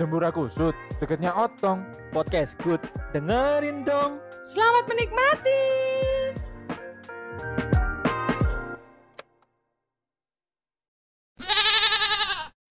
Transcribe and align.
Dembura 0.00 0.32
kusut, 0.32 0.72
deketnya 0.96 1.28
otong. 1.36 1.84
Podcast 2.08 2.56
good. 2.64 2.80
Dengerin 3.12 3.84
dong. 3.84 4.16
Selamat 4.48 4.88
menikmati. 4.88 5.60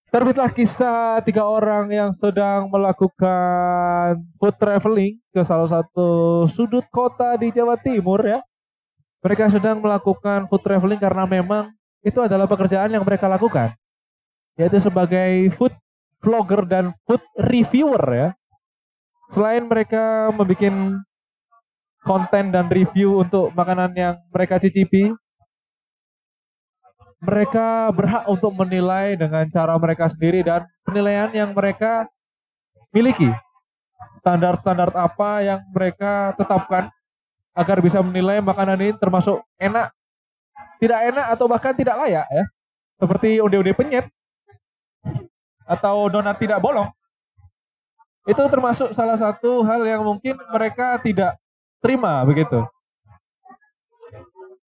Terbitlah 0.09 0.49
kisah 0.49 1.21
tiga 1.21 1.45
orang 1.45 1.93
yang 1.93 2.09
sedang 2.17 2.65
melakukan 2.73 4.25
food 4.41 4.57
traveling 4.57 5.21
ke 5.29 5.45
salah 5.45 5.69
satu 5.69 6.49
sudut 6.49 6.89
kota 6.89 7.37
di 7.37 7.53
Jawa 7.53 7.77
Timur 7.77 8.25
ya. 8.25 8.41
Mereka 9.21 9.53
sedang 9.53 9.85
melakukan 9.85 10.49
food 10.49 10.65
traveling 10.65 10.97
karena 10.97 11.29
memang 11.29 11.77
itu 12.01 12.17
adalah 12.25 12.49
pekerjaan 12.49 12.89
yang 12.89 13.05
mereka 13.05 13.29
lakukan. 13.29 13.77
Yaitu 14.57 14.81
sebagai 14.81 15.53
food 15.53 15.77
vlogger 16.19 16.67
dan 16.67 16.85
food 17.07 17.23
reviewer 17.35 18.03
ya. 18.11 18.29
Selain 19.29 19.61
mereka 19.61 20.33
membuat 20.33 20.73
konten 22.01 22.45
dan 22.49 22.65
review 22.71 23.21
untuk 23.21 23.53
makanan 23.53 23.91
yang 23.93 24.15
mereka 24.33 24.57
cicipi, 24.57 25.13
mereka 27.19 27.91
berhak 27.91 28.23
untuk 28.31 28.55
menilai 28.55 29.19
dengan 29.19 29.45
cara 29.51 29.75
mereka 29.75 30.07
sendiri 30.07 30.41
dan 30.41 30.65
penilaian 30.87 31.29
yang 31.35 31.51
mereka 31.51 32.07
miliki. 32.95 33.29
Standar-standar 34.23 34.95
apa 34.95 35.43
yang 35.43 35.59
mereka 35.75 36.33
tetapkan 36.39 36.87
agar 37.53 37.77
bisa 37.83 37.99
menilai 37.99 38.39
makanan 38.39 38.79
ini 38.79 38.91
termasuk 38.95 39.43
enak, 39.59 39.91
tidak 40.79 40.99
enak 41.11 41.25
atau 41.35 41.45
bahkan 41.51 41.75
tidak 41.75 41.99
layak 41.99 42.25
ya. 42.31 42.43
Seperti 42.99 43.39
onde-onde 43.43 43.75
penyet 43.75 44.07
atau 45.69 46.09
donat 46.09 46.41
tidak 46.41 46.57
bolong. 46.57 46.89
Itu 48.25 48.41
termasuk 48.49 48.89
salah 48.97 49.15
satu 49.15 49.61
hal 49.61 49.85
yang 49.85 50.01
mungkin 50.01 50.33
mereka 50.49 50.97
tidak 51.05 51.37
terima 51.81 52.25
begitu. 52.25 52.65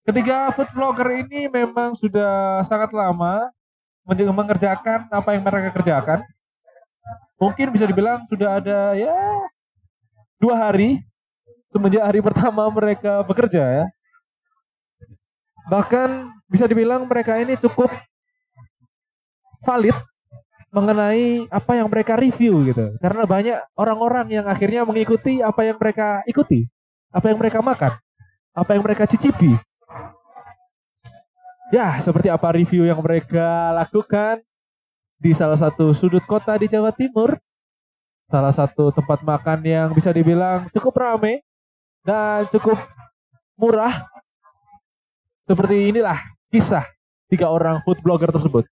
Ketiga 0.06 0.50
food 0.54 0.70
vlogger 0.74 1.26
ini 1.26 1.46
memang 1.50 1.94
sudah 1.94 2.62
sangat 2.66 2.90
lama 2.94 3.50
men- 4.06 4.34
mengerjakan 4.34 5.10
apa 5.10 5.30
yang 5.34 5.44
mereka 5.46 5.70
kerjakan. 5.74 6.20
Mungkin 7.38 7.74
bisa 7.74 7.86
dibilang 7.90 8.22
sudah 8.30 8.62
ada 8.62 8.94
ya 8.98 9.14
dua 10.42 10.58
hari 10.58 11.02
semenjak 11.70 12.02
hari 12.02 12.20
pertama 12.22 12.66
mereka 12.70 13.22
bekerja 13.26 13.62
ya. 13.62 13.86
Bahkan 15.70 16.34
bisa 16.50 16.66
dibilang 16.66 17.06
mereka 17.06 17.38
ini 17.38 17.54
cukup 17.62 17.94
valid 19.62 19.94
mengenai 20.72 21.52
apa 21.52 21.72
yang 21.76 21.92
mereka 21.92 22.16
review 22.16 22.64
gitu. 22.72 22.96
Karena 23.04 23.28
banyak 23.28 23.58
orang-orang 23.76 24.28
yang 24.32 24.46
akhirnya 24.48 24.88
mengikuti 24.88 25.44
apa 25.44 25.68
yang 25.68 25.76
mereka 25.76 26.24
ikuti, 26.24 26.66
apa 27.12 27.28
yang 27.28 27.38
mereka 27.38 27.60
makan, 27.60 28.00
apa 28.56 28.70
yang 28.72 28.84
mereka 28.84 29.04
cicipi. 29.04 29.60
Ya, 31.72 32.00
seperti 32.04 32.28
apa 32.28 32.52
review 32.52 32.84
yang 32.88 33.00
mereka 33.00 33.72
lakukan 33.76 34.44
di 35.20 35.32
salah 35.32 35.56
satu 35.56 35.96
sudut 35.96 36.24
kota 36.28 36.56
di 36.60 36.68
Jawa 36.68 36.92
Timur. 36.92 37.36
Salah 38.32 38.52
satu 38.56 38.96
tempat 38.96 39.24
makan 39.28 39.60
yang 39.68 39.88
bisa 39.92 40.16
dibilang 40.16 40.72
cukup 40.72 40.96
rame 40.96 41.44
dan 42.04 42.48
cukup 42.48 42.80
murah. 43.60 44.08
Seperti 45.48 45.92
inilah 45.92 46.16
kisah 46.48 46.88
tiga 47.28 47.52
orang 47.52 47.84
food 47.84 48.00
blogger 48.00 48.32
tersebut. 48.32 48.64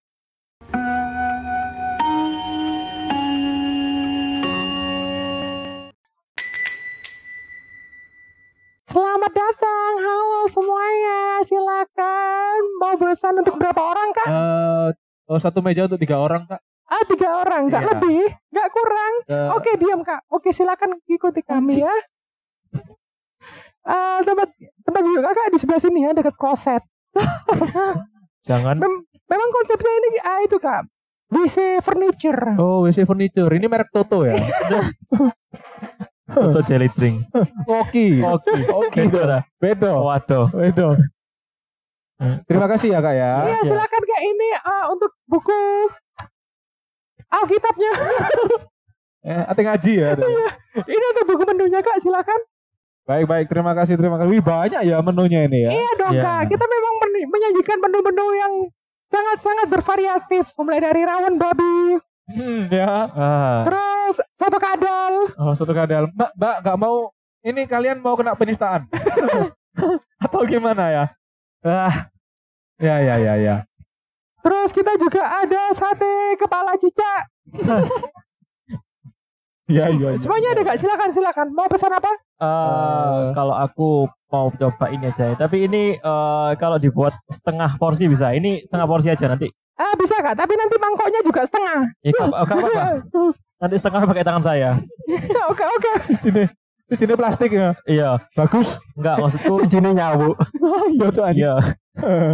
Selamat 8.90 9.30
datang. 9.30 9.92
Halo 9.96 10.50
semuanya. 10.50 11.18
Silakan. 11.40 12.58
Mau 12.76 12.94
pesan 12.96 13.38
untuk 13.38 13.54
berapa 13.54 13.78
orang, 13.78 14.08
Kak? 14.10 14.26
Eh, 14.26 14.88
oh, 15.26 15.38
satu 15.38 15.62
meja 15.62 15.86
untuk 15.86 15.96
tiga 15.96 16.18
orang, 16.18 16.42
Kak. 16.44 16.58
Ah, 16.90 17.06
tiga 17.06 17.38
orang. 17.38 17.70
Nggak 17.70 17.80
Iya. 17.80 17.90
lebih. 17.94 18.22
Nggak 18.50 18.68
kurang. 18.68 19.12
Eh, 19.24 19.48
Oke, 19.54 19.70
diam, 19.78 20.00
Kak. 20.02 20.26
Oke, 20.26 20.50
silakan 20.50 20.98
ikuti 21.06 21.40
kami 21.40 21.78
ya. 21.78 21.94
Ah, 23.80 24.20
tempat 24.20 24.50
tempat 24.58 25.00
duduk 25.00 25.22
kakak 25.24 25.46
di 25.48 25.58
sebelah 25.58 25.80
sini 25.80 26.04
ya, 26.04 26.10
dekat 26.12 26.34
kloset. 26.36 26.82
Jangan. 28.50 28.76
Mem- 28.76 29.06
memang 29.06 29.48
konsepnya 29.54 29.92
ini 29.94 30.08
ah, 30.20 30.38
itu 30.42 30.56
kak, 30.58 30.82
WC 31.30 31.78
furniture. 31.80 32.58
Oh, 32.58 32.84
WC 32.84 33.06
furniture. 33.06 33.48
Ini 33.48 33.66
merek 33.66 33.88
Toto 33.88 34.26
ya. 34.26 34.34
Untuk 36.30 36.62
jelly 36.64 36.88
drink. 36.94 37.26
Oke. 37.66 38.22
Oke. 38.22 38.52
Oke. 38.70 39.00
Beda. 39.08 39.42
Bedo. 39.58 39.92
Waduh. 40.06 40.46
Bedo. 40.50 40.94
Terima 42.44 42.68
kasih 42.68 42.92
ya, 42.92 43.00
Kak 43.00 43.14
ya. 43.16 43.32
Iya, 43.48 43.58
silakan 43.64 44.02
kak 44.04 44.20
ini 44.20 44.48
ah, 44.60 44.92
untuk 44.92 45.08
buku 45.24 45.88
Alkitabnya. 47.30 47.90
Eh, 49.20 49.36
ate 49.36 49.60
ngaji 49.60 49.92
ya. 50.00 50.16
ini 50.96 51.04
untuk 51.12 51.24
buku 51.28 51.44
menunya 51.44 51.84
kak, 51.84 52.00
silakan. 52.00 52.40
Baik, 53.04 53.28
baik. 53.28 53.46
Terima 53.52 53.76
kasih, 53.76 54.00
terima 54.00 54.16
kasih. 54.16 54.32
Wih, 54.32 54.40
banyak 54.40 54.80
ya 54.80 54.96
menunya 55.04 55.44
ini 55.44 55.68
ya. 55.68 55.70
Iya 55.76 55.90
dong 56.00 56.16
Iya. 56.16 56.24
kak, 56.24 56.42
kita 56.48 56.64
memang 56.64 56.94
men- 57.04 57.28
menyajikan 57.28 57.78
menu-menu 57.84 58.26
yang 58.32 58.52
sangat-sangat 59.12 59.66
bervariatif, 59.68 60.48
mulai 60.56 60.80
dari 60.80 61.04
rawon 61.04 61.36
babi, 61.36 62.00
Hmm, 62.32 62.72
ya. 62.72 63.12
Ah. 63.12 63.60
terus 63.68 63.89
soto 64.12 64.56
kadal, 64.56 65.14
Oh, 65.36 65.52
satu 65.52 65.72
kadal. 65.72 66.08
Mbak, 66.10 66.30
Mbak, 66.34 66.56
nggak 66.62 66.78
mau 66.78 66.96
ini 67.40 67.62
kalian 67.64 67.98
mau 67.98 68.14
kena 68.14 68.34
penistaan? 68.34 68.84
Atau 70.18 70.44
gimana 70.44 70.84
ya? 70.88 71.04
Ah, 71.60 72.08
ya, 72.76 72.96
ya, 72.98 73.16
ya, 73.16 73.34
ya. 73.36 73.56
terus 74.40 74.72
kita 74.72 74.96
juga 74.96 75.20
ada 75.20 75.68
sate 75.70 76.08
kepala 76.34 76.72
cicak. 76.74 77.28
Ya, 79.70 79.86
iya, 79.86 80.08
iya. 80.10 80.18
Semuanya 80.18 80.50
ada 80.50 80.62
kak, 80.66 80.82
silakan 80.82 81.10
silakan. 81.14 81.46
Mau 81.54 81.70
pesan 81.70 81.94
apa? 81.94 82.10
Eh, 82.42 83.20
kalau 83.30 83.54
aku 83.54 83.88
mau 84.26 84.50
coba 84.50 84.90
ini 84.90 85.06
aja 85.06 85.30
ya. 85.30 85.34
Tapi 85.38 85.70
ini 85.70 85.94
eh, 85.94 86.50
kalau 86.58 86.82
dibuat 86.82 87.14
setengah 87.30 87.78
porsi 87.78 88.10
bisa. 88.10 88.34
Ini 88.34 88.66
setengah 88.66 88.88
porsi 88.90 89.14
aja 89.14 89.30
nanti. 89.30 89.46
Ah 89.78 89.94
bisa 89.94 90.18
kak, 90.18 90.34
tapi 90.34 90.58
nanti 90.58 90.74
mangkoknya 90.74 91.22
juga 91.22 91.46
setengah. 91.46 91.86
Ya, 92.02 92.10
nggak 92.10 92.28
apa- 92.34 92.40
apa-apa. 92.50 92.84
Nanti 93.60 93.76
setengah 93.76 94.08
pakai 94.08 94.24
tangan 94.24 94.40
saya. 94.42 94.70
Oke 95.52 95.64
oke. 95.64 95.92
Sini, 96.18 96.44
sini 96.88 97.14
plastik 97.14 97.52
ya. 97.52 97.76
Iya. 97.84 98.16
Bagus. 98.32 98.80
Enggak 98.96 99.20
maksudku. 99.20 99.54
Sini 99.68 99.92
nyawu. 99.92 100.32
Iya, 100.96 101.06
cok 101.12 101.26
aja. 101.28 101.50
Iya. 102.00 102.24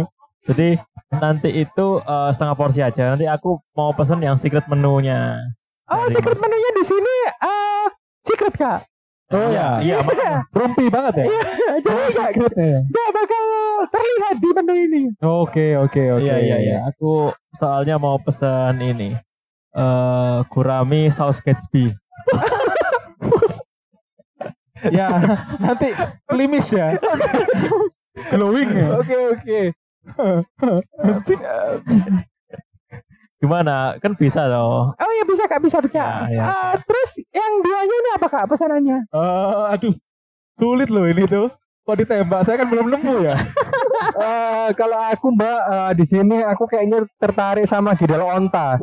Jadi 0.47 0.69
nanti 1.11 1.49
itu 1.51 1.87
eh, 1.99 2.29
setengah 2.31 2.55
porsi 2.55 2.79
aja. 2.79 3.11
Nanti 3.11 3.27
aku 3.27 3.59
mau 3.75 3.91
pesen 3.91 4.23
yang 4.23 4.39
secret 4.39 4.63
menunya. 4.71 5.35
Oh 5.87 6.07
Dari 6.07 6.15
secret 6.15 6.35
mas- 6.39 6.43
menunya 6.43 6.69
di 6.75 6.83
sini 6.83 7.15
eh 7.43 7.85
secret 8.23 8.55
kak. 8.55 8.79
Oh, 9.27 9.51
iya, 9.51 9.83
ya. 9.83 9.83
iya, 9.83 9.97
makanya. 9.99 10.39
Rumpi 10.55 10.87
banget 10.87 11.13
ya. 11.19 11.25
Jadi 11.83 11.87
nggak 11.91 12.11
Secret 12.15 12.53
ya. 12.55 12.79
nggak 12.79 13.09
bakal 13.11 13.43
terlihat 13.91 14.35
di 14.39 14.49
menu 14.55 14.73
ini. 14.87 15.01
Oke, 15.19 15.75
oke, 15.75 16.03
oke. 16.15 16.23
Iya, 16.23 16.35
iya, 16.39 16.57
iya. 16.63 16.77
Aku 16.87 17.35
soalnya 17.59 17.99
mau 17.99 18.15
pesan 18.23 18.79
ini. 18.79 19.19
Eh 19.77 20.37
gurami 20.49 21.13
saus 21.13 21.39
Gatsby. 21.39 21.93
Ya, 24.93 25.09
nanti 25.57 25.89
klimis 26.29 26.69
ya. 26.69 27.01
Glowing 28.29 28.69
ya. 28.77 29.01
Oke, 29.01 29.17
oke. 29.33 29.59
Gimana? 33.41 33.97
Kan 34.01 34.17
bisa 34.17 34.49
loh. 34.49 34.97
Oh 34.97 35.11
ya 35.13 35.23
bisa 35.25 35.45
kak, 35.45 35.61
bisa 35.61 35.77
bisa. 35.81 36.01
Ya, 36.01 36.25
ya. 36.29 36.43
Ah, 36.49 36.73
terus 36.81 37.21
yang 37.29 37.53
duanya 37.61 37.95
ini 38.01 38.09
apa 38.17 38.27
kak 38.29 38.45
pesanannya? 38.49 38.97
Eh, 39.13 39.73
aduh, 39.77 39.93
sulit 40.57 40.89
loh 40.89 41.05
ini 41.05 41.29
tuh. 41.29 41.53
Kok 41.85 41.97
ditembak? 42.03 42.41
Saya 42.43 42.65
kan 42.65 42.67
belum 42.67 42.91
nemu 42.93 43.15
ya. 43.25 43.35
Eh, 44.17 44.69
kalau 44.77 44.97
aku 44.97 45.33
mbak 45.33 45.61
eh, 45.69 45.91
di 45.97 46.05
sini 46.05 46.37
aku 46.41 46.69
kayaknya 46.69 47.05
tertarik 47.17 47.65
sama 47.69 47.93
gidal 47.97 48.25
onta. 48.25 48.77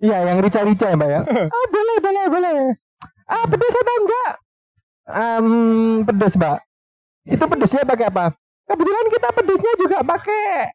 Iya, 0.00 0.18
yang 0.32 0.38
rica-rica 0.40 0.86
ya 0.88 0.96
mbak 0.96 1.10
ya. 1.10 1.20
Oh 1.28 1.66
boleh 1.74 1.96
boleh 2.00 2.24
boleh. 2.32 2.56
Ah 3.28 3.44
pedas 3.44 3.74
atau 3.74 3.94
enggak? 4.00 4.32
Em, 5.10 5.46
pedas 6.04 6.34
mbak. 6.34 6.58
Itu 7.28 7.44
pedasnya 7.44 7.84
pakai 7.84 8.08
apa? 8.08 8.24
Kebetulan 8.64 9.06
kita 9.12 9.28
pedasnya 9.34 9.72
juga 9.76 9.98
pakai 10.02 10.72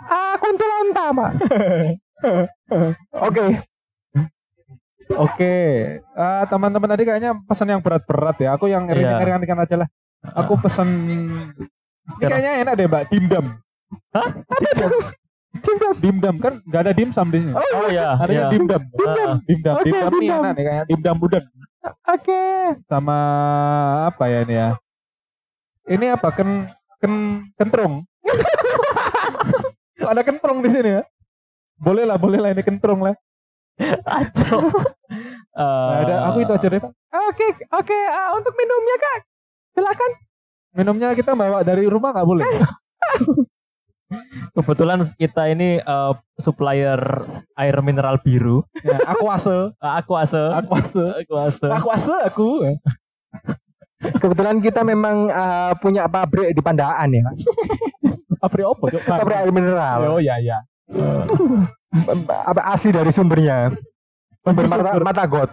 ah 0.00 0.34
kuntul 0.36 0.70
onta 0.84 1.04
pak. 1.12 1.30
Oke. 3.28 3.44
Oke, 5.10 5.54
Eh, 5.98 6.42
teman-teman 6.46 6.86
tadi 6.86 7.02
kayaknya 7.02 7.34
pesan 7.42 7.66
yang 7.66 7.82
berat-berat 7.82 8.38
ya. 8.38 8.54
Aku 8.54 8.70
yang 8.70 8.86
Iya. 8.86 9.18
ringan-ringan 9.18 9.58
aja 9.58 9.76
lah. 9.82 9.88
Aku 10.38 10.54
pesen 10.60 10.86
ini 11.08 11.18
kayaknya 12.20 12.62
enak 12.62 12.74
deh, 12.78 12.86
Mbak. 12.86 13.02
Dimdam. 13.10 13.46
Hah? 14.14 14.28
Dimdam. 14.38 14.90
Dimdam 16.00 16.36
kan 16.40 16.54
nggak 16.64 16.82
ada 16.86 16.92
dimsum 16.96 17.28
di 17.28 17.38
sini. 17.44 17.52
Oh 17.54 17.88
iya. 17.90 18.16
Adanya 18.16 18.48
iya. 18.48 18.52
dimdam. 18.52 18.82
Ah, 18.82 19.36
Dimdam. 19.44 19.74
Oke, 19.76 19.84
Dimdam 19.86 20.10
nih 20.10 20.20
dimdam. 20.20 20.40
enak 20.40 20.52
nih 20.56 20.64
kayak 20.64 20.84
dimdam 20.88 21.16
budak. 21.20 21.44
Oke. 22.08 22.42
Sama 22.88 23.18
apa 24.08 24.24
ya 24.28 24.38
ini 24.44 24.54
ya? 24.54 24.68
Ini 25.90 26.06
apa? 26.14 26.28
Ken 26.32 26.68
ken 27.00 27.14
kentrung. 27.56 28.04
ada 30.10 30.22
kentrung 30.24 30.60
di 30.64 30.70
sini 30.72 31.00
ya? 31.00 31.02
Boleh 31.80 32.04
lah, 32.04 32.20
boleh 32.20 32.38
lah 32.40 32.50
ini 32.52 32.62
kentrung 32.64 33.00
lah. 33.04 33.16
Acok. 34.04 34.64
Nah, 35.50 36.06
ada 36.06 36.30
aku 36.30 36.46
itu 36.46 36.52
aja 36.54 36.66
deh, 36.70 36.78
Pak. 36.80 36.92
Oke, 37.10 37.46
oke. 37.74 37.98
ah, 38.14 38.32
untuk 38.38 38.54
minumnya 38.54 38.96
kak, 38.96 39.18
silakan. 39.74 40.10
Minumnya 40.72 41.08
kita 41.12 41.34
bawa 41.34 41.66
dari 41.66 41.84
rumah 41.90 42.14
nggak 42.14 42.28
boleh? 42.30 42.46
Kebetulan 44.52 45.06
kita 45.14 45.46
ini 45.48 45.78
eh, 45.78 46.12
supplier 46.36 46.98
air 47.54 47.76
mineral 47.80 48.18
biru. 48.18 48.66
ya, 48.82 48.98
aquase, 49.06 49.70
Ah, 49.78 50.02
Aquase. 50.02 50.40
aquase, 50.56 51.04
Aquase. 51.22 51.66
aquase 51.70 52.16
aku. 52.26 52.48
Kebetulan 54.18 54.58
kita 54.58 54.82
memang 54.82 55.30
eh, 55.30 55.72
punya 55.78 56.10
pabrik 56.10 56.50
di 56.50 56.60
Pandaan 56.60 57.08
ya. 57.12 57.22
Apri 58.40 58.64
opo, 58.64 58.88
Cok? 58.88 59.02
Pabrik 59.04 59.36
air 59.36 59.52
mineral. 59.52 59.98
Oh 60.10 60.18
iya 60.18 60.40
iya. 60.40 60.58
Apa 62.26 62.74
asli 62.74 62.90
dari 62.90 63.12
sumbernya? 63.12 63.70
Sumber 64.42 64.66
mata, 64.66 64.90
mata 64.98 65.24
got. 65.28 65.50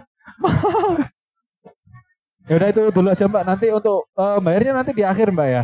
Ya 2.48 2.56
udah 2.56 2.68
itu 2.72 2.82
dulu 2.88 3.12
aja 3.12 3.28
Mbak. 3.28 3.44
Nanti 3.44 3.66
untuk 3.68 4.08
eh, 4.16 4.38
bayarnya 4.40 4.72
nanti 4.72 4.96
di 4.96 5.04
akhir 5.04 5.30
Mbak 5.30 5.48
ya. 5.48 5.62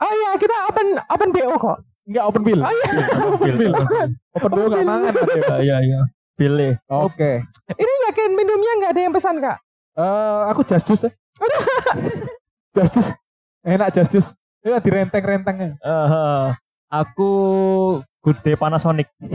Oh 0.00 0.12
iya, 0.14 0.30
kita 0.38 0.54
open 0.70 0.86
open 1.02 1.28
BO 1.34 1.54
kok. 1.58 1.78
Enggak 2.10 2.24
open 2.26 2.42
bill. 2.42 2.60
Oh 2.66 2.72
iya. 2.74 2.90
Bil. 3.38 3.70
Open 4.34 4.50
bill 4.50 4.66
nggak 4.66 4.82
mangan 4.82 5.14
ada 5.14 5.22
ya, 5.22 5.38
Mbak. 5.46 5.58
Iya 5.62 5.76
iya. 5.86 6.00
Pilih. 6.34 6.72
Oke. 6.90 7.32
Ini 7.70 7.92
yakin 8.10 8.30
minumnya 8.34 8.72
nggak 8.82 8.92
ada 8.98 9.00
yang 9.06 9.14
pesan 9.14 9.38
kak? 9.38 9.62
Eh, 9.94 10.40
aku 10.50 10.66
just 10.66 10.90
juice 10.90 11.06
ya. 11.06 11.12
just 12.74 12.90
juice. 12.98 13.10
Enak 13.62 13.94
just 13.94 14.10
juice. 14.10 14.34
Ini 14.66 14.82
di 14.82 14.90
renteng-rentengnya. 14.90 15.78
Eh, 15.78 16.46
aku 16.90 17.30
Gude 18.26 18.52
Panasonic. 18.58 19.06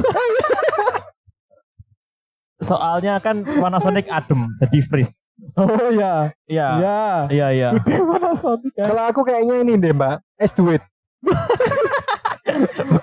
Soalnya 2.66 3.24
kan 3.24 3.44
Panasonic 3.46 4.12
adem, 4.12 4.52
jadi 4.60 4.80
freeze. 4.84 5.24
Oh 5.60 5.92
iya. 5.92 6.32
Iya. 6.48 6.68
Iya. 6.80 7.00
Iya 7.32 7.48
iya. 7.52 7.70
Gede 7.80 8.00
mana 8.04 8.32
Sonic 8.36 8.72
ya. 8.76 8.88
Kalau 8.92 9.04
aku 9.08 9.22
kayaknya 9.28 9.56
ini 9.64 9.76
deh 9.80 9.92
mbak, 9.92 10.24
es 10.40 10.52
duit. 10.56 10.84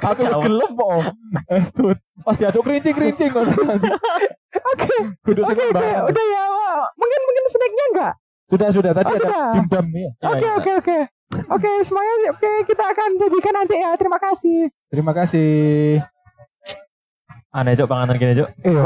Aku 0.03 0.23
gelem 0.23 0.71
kok. 0.73 1.03
Eh, 1.51 1.65
tuh. 1.75 1.95
Pas 2.23 2.37
diaduk 2.39 2.63
kerincing-kerincing 2.63 3.31
kok. 3.31 3.43
Oke, 4.73 4.95
Kudu 5.25 5.43
oke. 5.43 5.65
Udah 6.07 6.25
ya, 6.29 6.43
Wak. 6.45 6.85
mungkin 6.95 7.21
mungkin 7.25 7.45
snacknya 7.49 7.85
nggak? 7.97 8.13
Sudah, 8.53 8.69
sudah. 8.69 8.91
Tadi 8.93 9.09
Oh, 9.09 9.17
ada 9.17 9.81
nih. 9.89 10.07
Iya, 10.13 10.29
Oke, 10.29 10.45
iya. 10.45 10.53
oke, 10.55 10.71
oke. 10.79 10.97
Oke, 11.49 11.71
semuanya 11.83 12.37
oke 12.37 12.51
kita 12.69 12.85
akan 12.85 13.09
janjikan 13.17 13.55
nanti 13.57 13.81
ya. 13.81 13.97
Terima 13.97 14.21
kasih. 14.21 14.69
Terima 14.93 15.13
kasih. 15.17 15.51
Aneh 17.51 17.73
cok 17.73 17.89
panganan 17.89 18.21
gini 18.21 18.33
cok. 18.37 18.49
Iya. 18.61 18.85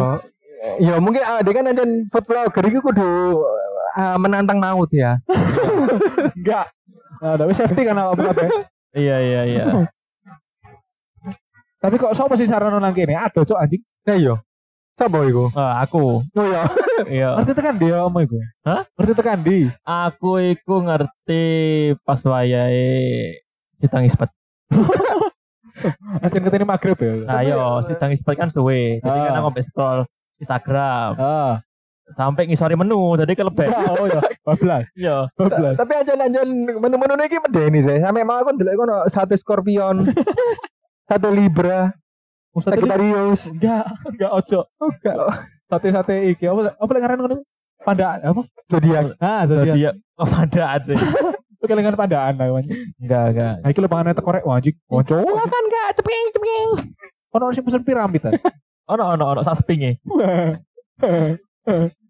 Iya 0.79 0.95
mungkin 0.99 1.23
ada 1.23 1.51
kan 1.51 1.67
ada 1.67 1.85
food 2.11 2.25
vlogger 2.27 2.65
itu 2.67 2.79
kudu 2.79 3.11
eh, 3.99 4.17
menantang 4.19 4.59
maut 4.59 4.91
ya. 4.95 5.19
Enggak. 6.35 6.71
Nah, 7.19 7.35
tapi 7.35 7.53
safety 7.55 7.83
kan 7.83 7.99
awak 7.99 8.23
kabeh. 8.23 8.51
Iya 8.97 9.17
iya 9.21 9.41
iya. 9.45 9.65
Tapi 11.87 12.03
kok 12.03 12.19
sapa 12.19 12.35
sih 12.35 12.51
saran 12.51 12.75
nang 12.75 12.91
kene? 12.91 13.15
Ada 13.15 13.47
cok 13.47 13.63
anjing. 13.63 13.79
Nah 14.11 14.19
iya. 14.19 14.35
Sapa 14.99 15.23
iku? 15.23 15.55
Wah, 15.55 15.79
aku. 15.87 16.19
Oh 16.27 16.45
iya. 16.51 16.67
Iya. 17.07 17.31
Ngerti 17.39 17.53
tekan 17.55 17.79
dia 17.79 18.03
omong 18.03 18.27
iku. 18.27 18.43
Hah? 18.67 18.83
Ngerti 18.99 19.13
tekan 19.15 19.39
di. 19.47 19.71
Aku 19.87 20.43
iku 20.43 20.83
ngerti 20.83 21.45
pas 22.03 22.19
wayahe 22.27 23.39
Sitang 23.79 24.03
Ispat. 24.03 24.35
Anjing 26.27 26.43
ketene 26.43 26.67
magrib 26.67 26.99
ya. 26.99 27.23
Ayo, 27.39 27.79
Sitang 27.87 28.11
Ispat 28.11 28.35
kan 28.35 28.51
suwe. 28.51 28.99
Jadi 28.99 29.19
Ah. 29.23 29.31
kan 29.31 29.39
aku 29.39 29.47
sampai 29.55 29.63
scroll 29.63 30.01
Instagram 30.43 31.11
Ah. 31.23 31.55
sampai 32.07 32.51
ngisori 32.51 32.75
menu, 32.75 33.15
jadi 33.15 33.31
kelebek. 33.35 33.71
Oh 33.95 34.11
ya, 34.11 34.23
12. 34.43 34.91
Iya. 34.99 35.17
12. 35.39 35.79
Tapi 35.79 35.93
aja 35.95 36.19
lanjut 36.19 36.47
menu-menu 36.83 37.23
iki 37.31 37.39
medeni 37.39 37.79
sih. 37.79 38.03
Sampai 38.03 38.27
mau 38.27 38.43
aku 38.43 38.59
ndelok 38.59 38.75
kono 38.75 38.97
sate 39.07 39.39
scorpion. 39.39 40.03
sate 41.07 41.29
libra, 41.31 41.95
Ustaz 42.51 42.75
Sagittarius. 42.75 43.47
enggak, 43.47 43.85
enggak 44.13 44.31
ojo. 44.35 44.61
Enggak. 44.83 45.17
Sate-sate 45.67 46.15
iki 46.31 46.47
apa 46.47 46.75
apa 46.79 46.91
lek 46.95 47.01
ngaran 47.03 47.19
ngono? 47.23 47.37
Pandaan 47.83 48.19
apa? 48.23 48.43
Zodiak. 48.67 49.15
Ah, 49.23 49.47
ya 49.47 49.95
oh, 50.19 50.27
pada 50.27 50.63
aja. 50.79 50.95
itu 51.57 51.65
kelingan 51.65 51.95
pandaan 51.95 52.35
lah. 52.39 52.63
Enggak, 52.99 53.25
enggak. 53.35 53.55
Nah, 53.63 53.69
iki 53.71 53.81
panganan 53.87 54.15
tekorek 54.17 54.43
wah 54.47 54.59
anjing. 54.59 54.75
Konco. 54.91 55.23
Silakan 55.23 55.65
kak, 55.71 55.89
ceping 56.03 56.25
ceping. 56.35 56.69
Ono 57.37 57.45
sing 57.55 57.63
pesen 57.63 57.83
piramid 57.87 58.23
kan. 58.23 58.33
Ono 58.95 59.03
ono 59.03 59.25
ono 59.35 59.41
sak 59.43 59.67
sepinge. 59.67 59.99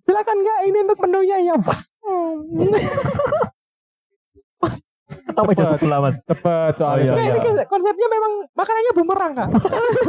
Silakan 0.04 0.38
kak, 0.44 0.60
ini 0.68 0.78
untuk 0.84 1.00
menunya 1.00 1.36
ya. 1.40 1.56
Hmm. 1.56 2.68
Apa 4.60 4.68
itu 5.06 5.38
Cepet. 5.56 5.78
sekolah 5.78 5.98
Mas? 6.00 6.16
Cepet 6.20 6.72
soalnya. 6.76 7.12
Oh, 7.12 7.16
Nah, 7.16 7.22
iya. 7.22 7.30
ini 7.30 7.40
konsep- 7.40 7.68
konsepnya 7.68 8.08
memang 8.08 8.32
makanannya 8.52 8.92
bumerang 8.92 9.32
kak. 9.32 9.48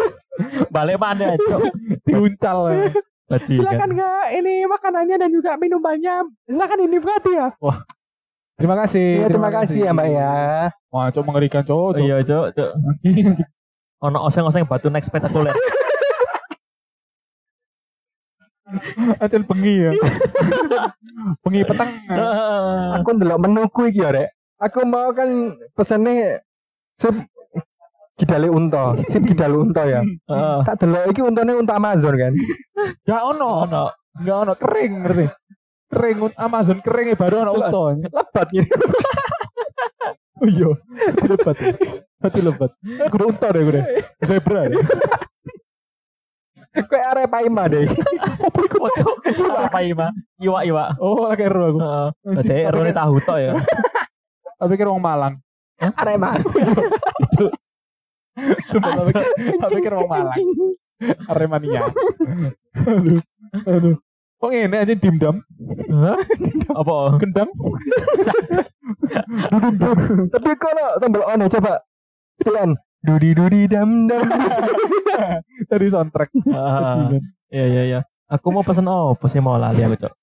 Balik 0.75 0.97
mana 0.97 1.37
cok? 1.37 1.59
Diuncal. 2.03 2.59
ya. 2.67 2.89
Silakan 3.37 3.91
kak, 3.93 4.25
ini 4.33 4.65
makanannya 4.65 5.15
dan 5.17 5.29
juga 5.29 5.53
minumannya. 5.55 6.25
Silakan 6.43 6.79
ini 6.81 6.97
berarti 6.97 7.31
ya. 7.31 7.47
Terima 8.57 8.73
kasih. 8.75 9.07
Iya, 9.21 9.27
terima 9.29 9.51
kasih 9.51 9.79
ya 9.83 9.91
Mbak 9.93 10.07
ya. 10.09 10.33
Wah, 10.89 11.07
cok 11.11 11.23
mengerikan 11.23 11.61
cok. 11.61 11.93
cok. 11.93 12.01
Iya 12.01 12.17
cok, 12.19 12.45
cok. 12.51 12.71
Ono 14.05 14.17
oseng-oseng 14.23 14.65
batu 14.65 14.89
next 14.89 15.09
spektakuler. 15.09 15.53
Anjing 19.17 19.47
bengi 19.47 19.73
ya. 19.79 19.91
bengi 21.39 21.63
petang. 21.63 21.87
Aku 22.99 23.09
ndelok 23.13 23.39
menuku 23.39 23.87
iki 23.87 24.03
ya, 24.03 24.11
Rek. 24.11 24.27
Aku 24.57 24.81
mau 24.83 25.13
kan 25.13 25.29
pesennya 25.73 26.41
sup 26.97 27.13
gidale 28.17 28.49
unta, 28.49 28.97
sip 29.05 29.21
gidale 29.21 29.53
unta 29.55 29.85
ya. 29.85 30.01
Heeh. 30.01 30.57
Tak 30.67 30.81
delok 30.81 31.13
iki 31.13 31.21
untane 31.21 31.53
unta 31.53 31.77
Amazon 31.77 32.17
kan. 32.17 32.33
Gak 33.07 33.21
ono. 33.21 33.69
Ono. 33.69 33.83
Gak 34.17 34.37
ono 34.43 34.53
kering 34.57 34.93
ngerti. 35.05 35.25
Kering 35.87 36.17
Amazon 36.35 36.77
kering 36.81 37.13
baru 37.13 37.45
ono 37.45 37.51
unta. 37.53 37.79
Lebat 38.01 38.47
gini. 38.49 38.69
Oh 40.37 40.45
iya, 40.45 40.69
lebat. 41.25 41.57
Hati 42.21 42.45
lebat. 42.45 42.69
Kudu 43.09 43.33
unta 43.33 43.49
deh 43.49 43.57
gue. 43.57 43.81
Zebra. 44.21 44.69
ya. 44.69 44.77
Kayak 46.77 47.05
arep 47.09 47.25
paima 47.25 47.65
deh. 47.65 47.89
Apa 48.21 48.59
iku 48.61 48.85
cok? 48.85 49.33
Apa 49.65 49.81
ima? 49.81 50.13
Iwa 50.37 50.61
iwa. 50.61 50.93
Oh, 51.01 51.25
lagi 51.25 51.41
ero 51.41 51.73
aku. 51.73 51.79
Heeh. 51.81 52.69
Roni 52.69 52.93
kan- 52.93 52.99
tahu 53.01 53.17
tok 53.25 53.37
ya. 53.41 53.57
Tapi 54.57 54.73
kira 54.73 54.89
wong 54.89 55.01
Malang. 55.05 55.37
Arema. 55.77 56.41
Sumpah, 58.73 58.91
tapi 58.97 59.11
tapi 59.61 59.79
kira 59.85 60.01
wong 60.01 60.09
Malang. 60.09 60.37
Aremania. 61.29 61.81
Aduh. 62.89 63.21
Aduh. 63.69 63.95
Kok 64.37 64.53
ngene 64.53 64.77
aja 64.85 64.93
dimdam, 64.93 65.41
Hah? 65.89 66.17
Apa? 66.77 67.17
gendam. 67.17 67.49
Tapi 70.29 70.49
kalau 70.61 70.87
tombol 71.01 71.25
on 71.25 71.41
ya 71.41 71.49
coba. 71.57 71.81
Pilihan. 72.37 72.77
Dudi 73.01 73.33
dudi 73.33 73.65
dam 73.65 74.05
dam. 74.05 74.29
Dari 75.73 75.89
soundtrack. 75.89 76.29
Ah. 76.53 77.09
Iya 77.49 77.65
iya 77.65 77.83
iya. 77.89 77.99
Aku 78.29 78.53
mau 78.53 78.61
pesen 78.61 78.85
oh, 78.85 79.17
sih 79.25 79.41
mau 79.41 79.57
lali 79.57 79.81
aku 79.81 80.05
cok. 80.05 80.13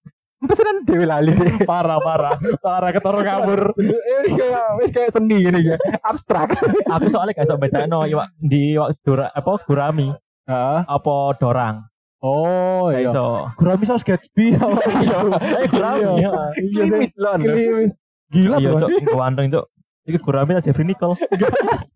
Pesanan 0.45 0.85
Dewi 0.85 1.07
Lali. 1.09 1.33
Parah, 1.71 1.99
parah. 2.01 2.37
Parah 2.61 2.91
ketoro 2.93 3.21
kabur. 3.25 3.73
Eh, 3.81 4.33
kayak 4.35 4.67
wis 4.81 4.91
kayak 4.93 5.11
seni 5.13 5.41
ini 5.45 5.75
ya. 5.75 5.77
Abstrak. 6.05 6.55
Aku 6.91 7.07
soalnya 7.09 7.37
gak 7.37 7.49
iso 7.49 7.57
bedano 7.57 8.05
iwak 8.05 8.29
di 8.39 8.77
dura 9.03 9.33
apa 9.33 9.59
gurami 9.65 10.13
Heeh. 10.47 10.81
apa 10.85 11.15
dorang. 11.41 11.85
Oh, 12.25 12.89
iya. 12.89 13.13
iso. 13.13 13.53
Gurami 13.61 13.85
saus 13.85 14.01
Gatsby. 14.01 14.57
Iya, 15.05 15.17
eh 15.61 15.67
gurami. 15.69 16.01
Iya. 16.01 16.13
Iya. 16.17 16.33
Iya, 16.57 16.83
Klimis 16.89 17.13
lon. 17.21 17.41
Klimis. 17.45 17.93
Gila, 18.33 18.57
Iya 18.57 18.71
cok, 18.81 18.89
ganteng 19.13 19.47
cok. 19.53 19.65
Iki 20.09 20.19
gurami 20.25 20.53
lah 20.57 20.63
Jeffrey 20.65 20.89
Nicole. 20.89 21.17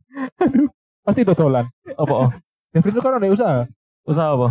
Pasti 1.09 1.25
dodolan. 1.25 1.65
Apa? 1.97 2.15
oh? 2.29 2.31
Jeffrey 2.77 2.93
itu 2.93 3.01
kan 3.01 3.17
ada 3.17 3.29
usaha. 3.33 3.65
Usaha 4.05 4.37
apa? 4.37 4.49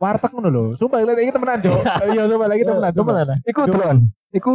Warteg 0.00 0.32
ngono 0.32 0.48
lho. 0.48 0.62
Sumpah 0.80 1.04
lihat 1.04 1.20
iki 1.20 1.32
temenan, 1.36 1.60
Cok. 1.60 1.80
Iya, 2.16 2.22
sumpah 2.24 2.48
lagi 2.48 2.64
temenan. 2.64 2.90
Coba 2.90 2.96
Sumpah. 2.96 3.14
mana? 3.20 3.34
Iku 3.44 3.60
telon. 3.68 3.96
Iku 4.32 4.52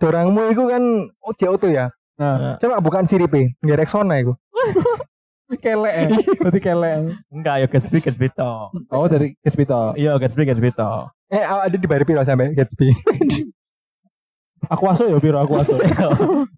dorangmu 0.00 0.42
iku 0.50 0.62
kan 0.72 0.82
ojo 1.20 1.46
oto 1.52 1.68
ya. 1.68 1.92
Nah, 2.16 2.56
Coba 2.56 2.80
bukan 2.80 3.04
siripe, 3.04 3.52
ngerek 3.60 3.92
sona 3.92 4.16
iku. 4.24 4.32
kelek 5.62 5.94
ya. 5.94 6.06
Berarti 6.40 6.60
kelek. 6.64 6.94
Enggak, 7.30 7.54
ya 7.62 7.66
Gatsby 7.68 8.02
Gatsby 8.02 8.28
to. 8.34 8.50
Oh 8.90 9.06
dari 9.06 9.36
Gatsby 9.44 9.68
Iya, 9.94 10.16
Gatsby 10.18 10.42
Gatsby 10.48 10.72
to. 10.74 11.06
Eh 11.30 11.44
ada 11.44 11.76
di 11.76 11.86
bayar 11.86 12.08
piro 12.08 12.24
sampe 12.24 12.56
Gatsby? 12.56 12.90
Aku 14.66 14.88
aso 14.90 15.06
ya 15.06 15.20
piro 15.22 15.38
aku 15.38 15.62
aso. 15.62 15.78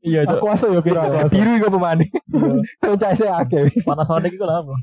Iya, 0.01 0.25
Cuk. 0.25 0.41
Aku 0.41 0.47
aso 0.49 0.67
ya 0.73 0.81
piro 0.81 1.03
aku 1.03 1.29
aso. 1.29 1.35
Biru 1.35 1.51
iku 1.61 1.69
pemane. 1.69 2.09
Franchise 2.81 3.27
akeh. 3.29 3.69
Panasonic 3.85 4.33
iku 4.33 4.49
lho 4.49 4.55
apa? 4.65 4.75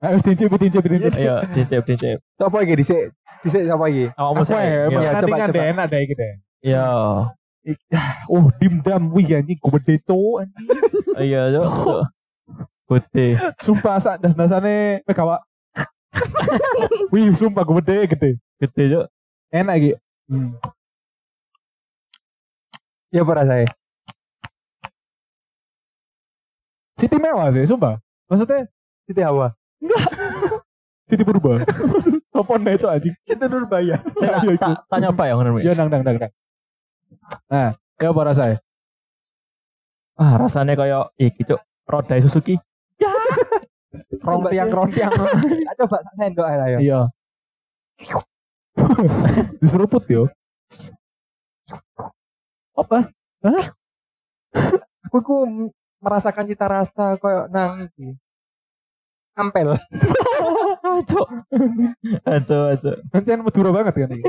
Ayo 0.00 0.16
dincip 0.24 0.48
dincip 0.56 0.82
dincip. 0.84 1.12
Iya, 1.16 1.44
dicep 1.52 1.82
dicep. 1.84 2.18
Apa 2.40 2.56
iki 2.64 2.74
dhisik? 2.80 3.12
Dhisik 3.44 3.64
sapa 3.68 3.84
iki? 3.88 4.08
Awakmu 4.16 4.42
sih. 4.44 4.52
ya, 4.56 4.64
Iya. 4.64 4.84
Iya, 4.88 5.10
nanti 5.12 5.24
coba, 5.24 5.36
kan 5.36 5.46
coba. 5.48 5.56
deh 5.56 5.64
enak 5.72 5.86
deh 5.88 6.00
gitu. 6.08 6.22
Iya. 6.64 6.84
Oh 8.32 8.44
dimdam 8.56 9.02
wih 9.12 9.28
anjing 9.36 9.58
gede 9.60 9.94
cowok 10.04 10.36
anjing. 10.44 10.66
Iya. 11.20 11.40
Cuk. 11.60 12.00
Putih. 12.88 13.30
Sumpah 13.60 13.96
sak 14.00 14.24
das-dasane 14.24 15.04
pegawa. 15.04 15.44
Wih 17.12 17.32
sumpah 17.36 17.62
gede 17.62 18.08
gede. 18.08 18.30
Gede, 18.60 18.82
Cuk. 18.92 19.04
Enak 19.52 19.74
iki. 19.78 19.92
Hmm. 20.32 20.56
Ya 23.10 23.20
apa 23.20 23.32
rasanya? 23.36 23.68
Siti 26.96 27.16
mewah 27.16 27.48
sih 27.52 27.64
sumpah. 27.64 27.96
Maksudnya 28.28 28.68
Siti 29.10 29.26
Hawa. 29.26 29.50
Siti 31.10 31.26
Purba. 31.26 31.66
Apa 32.38 32.54
nih 32.62 32.78
cok 32.78 32.90
anjing? 32.94 33.14
Kita 33.26 33.50
Nurbaya. 33.50 33.98
Saya 34.14 34.38
Iya, 34.46 34.54
tak 34.54 34.86
tak 34.86 34.98
nyoba 35.02 35.22
ya 35.26 35.34
ngono. 35.34 35.58
Ya 35.58 35.74
nang 35.74 35.90
nang 35.90 36.06
nang 36.06 36.16
nang. 36.22 36.32
Nah, 37.50 37.74
ya 37.98 38.08
apa 38.14 38.20
rasanya? 38.22 38.56
Ah, 40.14 40.38
rasanya 40.38 40.78
kayak 40.78 41.10
iki, 41.18 41.42
Cuk. 41.42 41.58
Roda 41.90 42.14
Suzuki. 42.22 42.54
Rontiang 44.22 44.70
rontiang. 44.70 45.10
Tak 45.10 45.74
coba 45.84 45.96
sak 46.06 46.14
sendok 46.22 46.46
ae 46.46 46.56
ya. 46.70 46.78
Iya. 46.78 47.00
Diseruput 49.58 50.06
yo. 50.06 50.30
Apa? 52.78 53.10
Aku 55.10 55.18
ku 55.26 55.36
merasakan 55.98 56.46
cita 56.46 56.70
rasa 56.70 57.18
koyo 57.18 57.50
nang 57.50 57.90
iki. 57.90 58.14
Ampel. 59.40 59.68
Cuk. 61.08 61.26
Aco, 62.24 62.58
aco. 62.76 62.90
Kan 63.10 63.40
Madura 63.40 63.70
banget 63.72 63.94
kan 63.96 64.10
ini. 64.12 64.22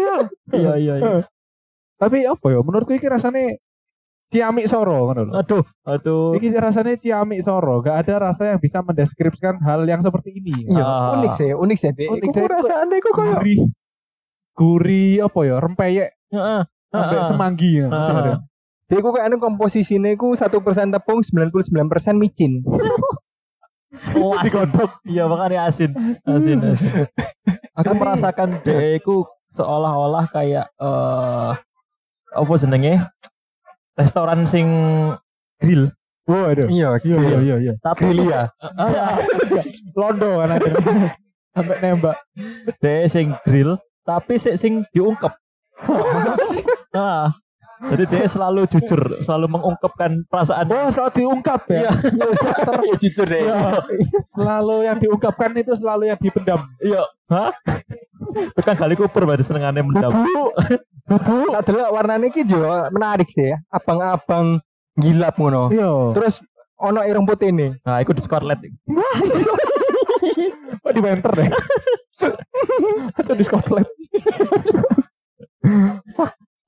Iya, 0.51 0.73
iya, 0.79 0.93
iya. 0.97 1.19
Tapi 1.99 2.23
apa 2.25 2.45
ya? 2.47 2.59
Menurutku 2.63 2.95
iki 2.95 3.05
rasanya 3.05 3.59
ciamik 4.31 4.65
soro 4.65 5.11
ngono 5.11 5.21
lho. 5.27 5.33
Aduh, 5.35 5.63
aduh. 5.83 6.31
Iki 6.39 6.55
rasanya 6.55 6.95
ciamik 6.95 7.43
soro, 7.43 7.83
gak 7.83 8.07
ada 8.07 8.31
rasa 8.31 8.55
yang 8.55 8.59
bisa 8.63 8.79
mendeskripsikan 8.79 9.59
hal 9.61 9.83
yang 9.83 9.99
seperti 9.99 10.39
ini. 10.39 10.71
Iya, 10.71 10.81
Ah. 10.81 11.19
unik 11.19 11.31
sih, 11.35 11.51
unik 11.51 11.77
sih. 11.77 11.91
Dek. 11.91 12.07
Unik 12.09 12.29
sih. 12.31 12.41
rasane 12.47 12.95
iku 12.97 13.09
koyo 13.11 13.35
Gurih, 13.37 13.59
gurih 14.55 15.11
apa 15.27 15.39
ya? 15.43 15.55
Rempeyek 15.59 16.09
Heeh. 16.31 16.61
sampai 16.89 17.17
semanggi. 17.27 17.71
ya. 17.83 17.87
Heeh. 17.91 18.35
Dia 18.87 18.99
ku 18.99 19.11
kayak 19.15 19.39
komposisinya 19.39 20.11
ku 20.19 20.35
satu 20.35 20.59
persen 20.59 20.91
tepung, 20.91 21.23
99% 21.23 22.19
micin. 22.19 22.59
Oh, 24.15 24.31
asin. 24.39 24.71
Iya, 25.03 25.23
makanya 25.27 25.67
asin. 25.67 25.91
Asin, 26.23 26.57
asin. 26.63 26.91
Aku 27.75 27.91
Tapi- 27.91 27.99
merasakan 27.99 28.49
itu 28.63 29.27
seolah-olah 29.51 30.31
kayak 30.31 30.71
eh 30.79 31.51
apa 32.31 32.53
jenenge? 32.55 33.03
Restoran 33.99 34.47
sing 34.47 34.67
grill. 35.59 35.91
Oh, 36.31 36.47
aduh. 36.47 36.71
Iya, 36.71 36.95
Iya, 37.03 37.17
iya, 37.19 37.37
iya, 37.43 37.55
iya. 37.59 37.73
Tapi 37.83 38.07
Grill 38.07 38.31
ya. 38.31 38.47
Ah, 38.63 39.19
Londo 39.99 40.39
kan 40.39 40.55
ada. 40.55 40.69
Sampai 41.51 41.75
nembak. 41.83 42.15
dia 42.79 43.03
sing 43.11 43.35
grill, 43.43 43.75
tapi 44.07 44.39
sik 44.39 44.55
sing 44.55 44.87
diungkep. 44.95 45.33
nah, 46.95 47.35
jadi 47.81 48.03
dia 48.05 48.25
selalu 48.29 48.69
jujur, 48.69 49.01
selalu 49.25 49.47
mengungkapkan 49.57 50.21
perasaan. 50.29 50.69
Oh, 50.69 50.93
selalu 50.93 51.11
diungkap 51.17 51.65
ya. 51.65 51.89
Iya, 51.89 52.29
Ya 52.85 52.95
jujur 53.01 53.25
deh. 53.25 53.41
Iya. 53.41 53.81
Selalu 54.37 54.75
yang 54.85 54.97
diungkapkan 55.01 55.49
itu 55.57 55.73
selalu 55.73 56.13
yang 56.13 56.19
dipendam. 56.21 56.61
iya. 56.85 57.01
Hah? 57.31 57.49
Itu 58.53 58.61
kan 58.61 58.75
kali 58.77 58.93
kuper 58.93 59.25
berarti 59.25 59.47
senengannya 59.47 59.81
mendam. 59.81 60.11
Dudu. 60.13 60.43
Dudu. 61.09 61.37
Tak 61.57 61.63
delok 61.65 61.89
warnane 61.89 62.29
iki 62.29 62.45
juga 62.45 62.91
menarik 62.93 63.27
sih 63.33 63.49
ya. 63.49 63.57
Abang-abang 63.73 64.61
gilap 64.99 65.39
ngono. 65.41 65.73
Iya. 65.73 66.13
Terus 66.13 66.43
ono 66.77 67.01
ireng 67.01 67.25
putih 67.25 67.49
nih. 67.49 67.77
Nah, 67.81 67.97
itu 68.03 68.13
di 68.13 68.21
Scarlet. 68.21 68.61
Oh, 70.81 70.91
di 70.95 71.01
Winter 71.01 71.31
deh. 71.33 71.49
Atau 73.17 73.33
di 73.33 73.43
Scotland. 73.45 73.87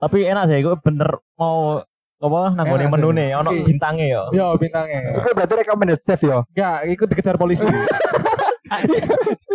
Tapi 0.04 0.18
enak 0.28 0.44
sih, 0.52 0.60
gue 0.60 0.76
bener 0.84 1.10
mau 1.40 1.80
apa 2.24 2.40
nanggone 2.56 2.88
sih. 2.88 2.92
menu 2.92 3.10
nih, 3.16 3.30
ono 3.40 3.50
bintangnya 3.52 4.06
ya. 4.08 4.22
Iya, 4.32 4.48
bintangnya. 4.60 5.00
Itu 5.20 5.30
berarti 5.32 5.54
recommended 5.60 6.00
chef 6.04 6.20
ya. 6.24 6.44
Enggak, 6.52 6.78
ikut 6.92 7.08
dikejar 7.08 7.36
polisi. 7.40 7.64
Ini 8.84 9.00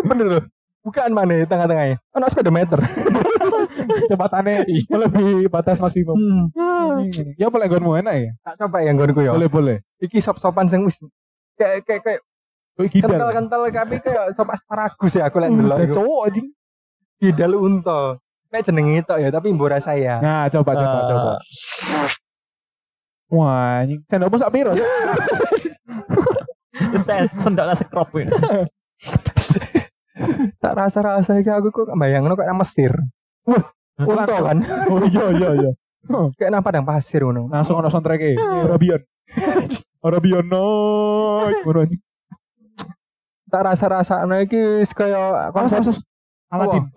bener 0.05 0.26
loh. 0.40 0.45
Bukan 0.85 1.11
mana 1.12 1.33
ya 1.37 1.45
tengah-tengahnya. 1.45 1.97
Ono 2.17 2.26
speedometer. 2.33 2.81
Kecepatannya 4.05 4.64
melebihi 4.88 5.52
batas 5.52 5.81
maksimum. 5.85 6.17
Hmm. 6.17 7.09
Ya 7.37 7.52
boleh 7.52 7.69
gonmu 7.69 8.00
enak 8.00 8.14
ya? 8.17 8.31
Tak 8.40 8.55
coba 8.64 8.81
yang 8.81 8.97
gonku 8.97 9.21
ya. 9.21 9.37
Boleh, 9.37 9.50
boleh. 9.52 9.76
Iki 10.00 10.25
sop-sopan 10.25 10.71
sing 10.73 10.88
wis 10.88 10.97
kayak 11.59 11.83
kayak 11.85 12.02
kayak 12.07 12.21
kental-kental 12.78 13.67
tapi 13.75 13.99
kayak 13.99 14.31
sop 14.38 14.49
asparagus 14.55 15.12
ya 15.19 15.26
aku 15.26 15.43
lihat 15.43 15.52
dulu. 15.52 15.67
Udah 15.75 15.88
cowok 15.90 16.21
anjing. 16.31 16.47
Gidal 17.19 17.52
unta. 17.59 18.23
Nek 18.49 18.64
jenenge 18.64 19.05
itu 19.05 19.14
ya, 19.21 19.28
tapi 19.28 19.52
mbok 19.52 19.76
rasa 19.76 19.93
ya. 19.93 20.25
Nah, 20.25 20.49
coba 20.49 20.73
coba 20.73 20.99
Eh, 20.99 21.05
coba. 21.12 21.33
Wah, 23.28 23.85
anjing. 23.85 24.00
Sendokmu 24.09 24.37
sak 24.40 24.52
piro? 24.52 24.73
Sen 27.05 27.28
sendoknya 27.37 27.76
sekrop 27.76 28.09
ini. 28.17 28.33
Tak 30.59 30.75
rasa-rasa 30.75 31.38
iki 31.38 31.47
aku 31.47 31.71
kok 31.71 31.95
bayangno 31.95 32.35
kok 32.35 32.43
nang 32.43 32.59
Mesir. 32.59 32.90
Unta 34.02 34.26
kan. 34.26 34.59
Oh 34.90 34.99
iya 35.07 35.31
iya 35.31 35.50
iya. 35.55 35.71
Kayak 36.35 36.50
nang 36.50 36.67
padang 36.67 36.83
pasir 36.83 37.23
ngono. 37.23 37.47
Langsung 37.47 37.78
ono 37.78 37.87
soundtrack-e. 37.87 38.35
Arabian. 38.35 38.99
Arabian 40.02 40.43
no. 40.50 40.67
Ngono 41.62 41.87
anjing. 41.87 42.02
Tak 43.47 43.62
rasa-rasa 43.62 44.26
iki 44.43 44.83
wis 44.83 44.90
kaya 44.90 45.55
konsep. 45.55 45.87
Aladin. 46.50 46.90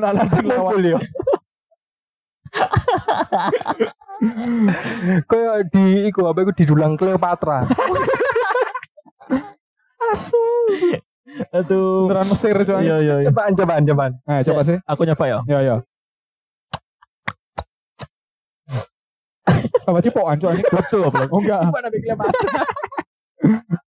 Ono 0.00 0.06
Aladin 0.08 0.44
lewat. 0.48 0.72
Ya. 0.80 0.98
Kaya 5.28 5.52
di 5.68 6.08
iku 6.08 6.32
apa 6.32 6.40
iku 6.40 6.52
didulang 6.56 6.96
Cleopatra. 6.96 7.68
Asu. 10.08 10.40
Aduh. 11.52 12.08
Beneran 12.08 12.32
Mesir 12.32 12.56
coy. 12.64 12.80
Iya 12.80 12.96
iya 13.04 13.14
iya. 13.20 13.28
Cobaan 13.28 13.52
cobaan 13.52 13.84
cobaan. 13.84 14.12
Nah, 14.24 14.40
coba 14.40 14.60
sih. 14.64 14.80
Aku 14.88 15.04
nyoba 15.04 15.24
ya. 15.28 15.38
Ya 15.44 15.58
ya. 15.60 15.76
Apa 19.84 19.98
cipokan 20.00 20.40
coy 20.40 20.48
anjing? 20.56 20.66
Betul 20.72 21.00
apa? 21.12 21.28
Oh 21.28 21.44
enggak. 21.44 21.60
Coba 21.68 21.78
nabi 21.84 21.98
Cleopatra. 22.00 22.40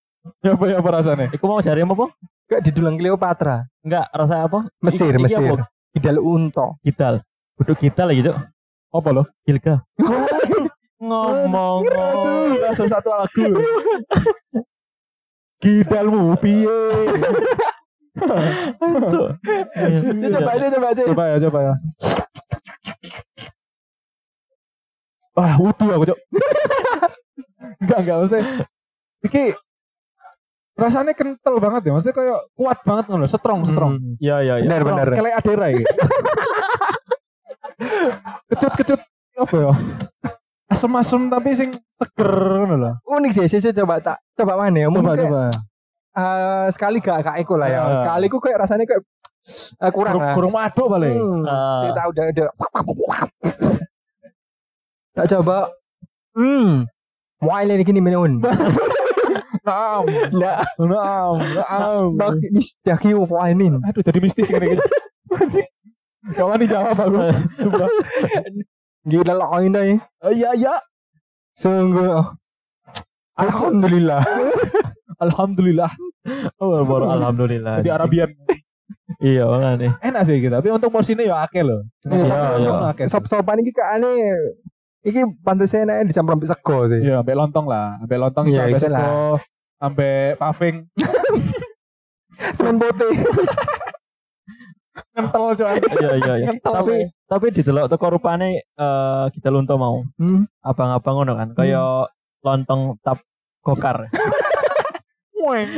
Ya 0.43 0.59
apa 0.59 0.65
ya 0.67 0.83
apa 0.83 0.91
rasanya? 0.91 1.27
Iku 1.31 1.47
mau 1.47 1.63
cari 1.63 1.87
apa? 1.87 2.07
Kayak 2.51 2.63
didulang 2.67 2.99
Cleopatra. 2.99 3.63
Enggak, 3.87 4.07
rasa 4.11 4.43
apa? 4.43 4.67
Mesir, 4.83 5.15
Mesir. 5.15 5.63
Gidal 5.93 6.17
unta. 6.19 6.73
Gidal. 6.81 7.21
Kudu 7.61 7.73
gidal 7.77 8.09
lagi, 8.09 8.25
Cuk. 8.25 8.37
Apa 8.93 9.09
lo? 9.13 9.23
Gilga. 9.45 9.85
Ngomong. 11.03 11.85
Langsung 12.65 12.89
satu 12.89 13.13
lagu. 13.13 13.43
Gidalmu 15.63 16.35
piye? 16.41 16.73
Ya, 18.13 20.29
coba 20.37 20.51
aja 20.53 20.67
coba 20.69 20.87
aja. 20.93 21.03
Coba 21.09 21.25
ya, 21.33 21.37
coba 21.49 21.59
ya. 21.65 21.75
Wah, 25.33 25.57
wudu 25.57 25.87
aku, 25.89 26.05
Cok. 26.13 26.19
enggak, 27.81 27.99
enggak, 28.05 28.17
maksudnya 28.21 28.43
iki 29.25 29.57
rasanya 30.73 31.13
kental 31.13 31.61
banget 31.61 31.85
ya, 31.85 31.91
maksudnya 31.93 32.17
kayak 32.17 32.41
kuat 32.57 32.79
banget 32.83 33.05
ngono, 33.13 33.27
strong, 33.29 33.61
strong. 33.69 33.93
Hmm. 34.01 34.15
Iya 34.19 34.37
iya 34.41 34.55
iya. 34.61 34.67
Benar 34.67 34.83
benar. 34.83 35.07
Kayak 35.13 35.37
adera 35.39 35.67
iki. 35.69 35.85
Kecut-kecut 38.51 39.01
apa 39.33 39.57
ya? 39.57 39.73
Asem-asem 40.73 41.29
tapi 41.29 41.53
sing 41.53 41.71
seger 41.93 42.33
ngono 42.65 42.75
lho. 42.81 42.93
Unik 43.05 43.33
sih, 43.37 43.61
sih 43.61 43.73
coba 43.77 44.01
tak 44.01 44.17
coba 44.33 44.57
mana 44.57 44.79
ya? 44.81 44.89
Coba 44.89 45.13
kayak, 45.13 45.29
coba. 45.29 45.43
eh, 46.13 46.67
sekali 46.73 46.99
gak 47.01 47.19
gak 47.25 47.37
iku 47.45 47.55
lah 47.61 47.69
ya. 47.69 47.81
Ah. 47.85 47.97
Sekali 48.01 48.25
ku 48.33 48.41
kayak 48.41 48.59
rasanya 48.65 48.85
kayak 48.89 49.03
eh, 49.77 49.93
kurang 49.93 50.17
Kurung, 50.17 50.25
lah. 50.25 50.35
kurung 50.37 50.55
maduk 50.57 50.89
paling. 50.89 51.17
Hmm. 51.21 51.45
Ah. 51.45 51.83
Kita 51.89 52.01
udah 52.09 52.25
udah. 52.33 52.47
Tak 55.13 55.27
coba. 55.37 55.59
Hmm. 56.33 56.89
Wah 57.45 57.61
ini 57.61 57.85
gini 57.85 58.01
minun. 58.01 58.41
Naam. 59.67 60.05
Naam. 60.79 61.35
Naam. 61.39 62.05
Bak 62.19 62.39
misdaki 62.51 63.15
wainin. 63.15 63.79
Aduh 63.87 64.03
jadi 64.03 64.19
mistis 64.19 64.51
ini. 64.51 64.77
Anjing. 65.33 65.69
Gak 66.33 66.47
wani 66.47 66.71
jawab 66.71 66.97
aku. 67.03 67.19
Sumpah. 67.59 67.89
Gila 69.03 69.35
lah 69.35 69.47
koin 69.51 69.75
deh. 69.75 69.99
Iya 70.31 70.51
iya. 70.55 70.75
Sungguh. 71.59 72.23
Alhamdulillah. 73.35 74.23
Alhamdulillah. 75.19 75.91
Oh, 76.63 76.87
baru 76.87 77.11
alhamdulillah. 77.11 77.83
Jadi 77.83 77.91
Arabian. 77.91 78.31
Iya, 79.19 79.47
makanya. 79.47 79.99
Enak 80.03 80.23
sih 80.27 80.39
gitu. 80.39 80.55
Tapi 80.55 80.69
untuk 80.71 80.91
porsinya 80.95 81.23
ya 81.27 81.43
akeh 81.47 81.63
loh. 81.67 81.87
Iya, 82.07 82.59
iya. 82.59 82.71
Akeh. 82.95 83.07
Sop-sopan 83.11 83.63
iki 83.63 83.75
kane 83.75 84.11
iki 85.03 85.21
pantasnya 85.43 85.85
enaknya 85.85 86.05
dicampur 86.09 86.33
ambek 86.39 86.51
sego 86.51 86.77
sih. 86.87 87.01
Iya, 87.03 87.23
ambek 87.23 87.35
lontong 87.35 87.67
lah. 87.67 87.99
Ambek 88.03 88.19
lontong 88.19 88.45
Iya, 88.49 88.53
iso 88.53 88.63
ambek 88.63 88.79
iso 88.79 88.87
lah. 88.89 89.01
sego, 89.03 89.21
ambek 89.83 90.31
paving. 90.39 90.77
Semen 92.57 92.77
putih. 92.79 93.13
Kental 95.13 95.57
cuy. 95.57 95.77
Iya, 96.01 96.13
iya, 96.21 96.35
iya. 96.41 96.49
Tapi 96.65 97.09
tapi 97.27 97.47
di 97.49 97.65
delok 97.65 97.89
teko 97.89 98.17
rupane 98.17 98.61
eh 98.61 99.25
kita 99.33 99.49
lunto 99.49 99.77
mau. 99.77 100.05
Hmm. 100.21 100.45
Abang-abang 100.61 101.15
ngono 101.21 101.33
kan. 101.37 101.49
Kaya 101.57 102.05
lontong 102.45 103.01
tap 103.01 103.21
gokar. 103.65 104.09
Weng. 105.37 105.69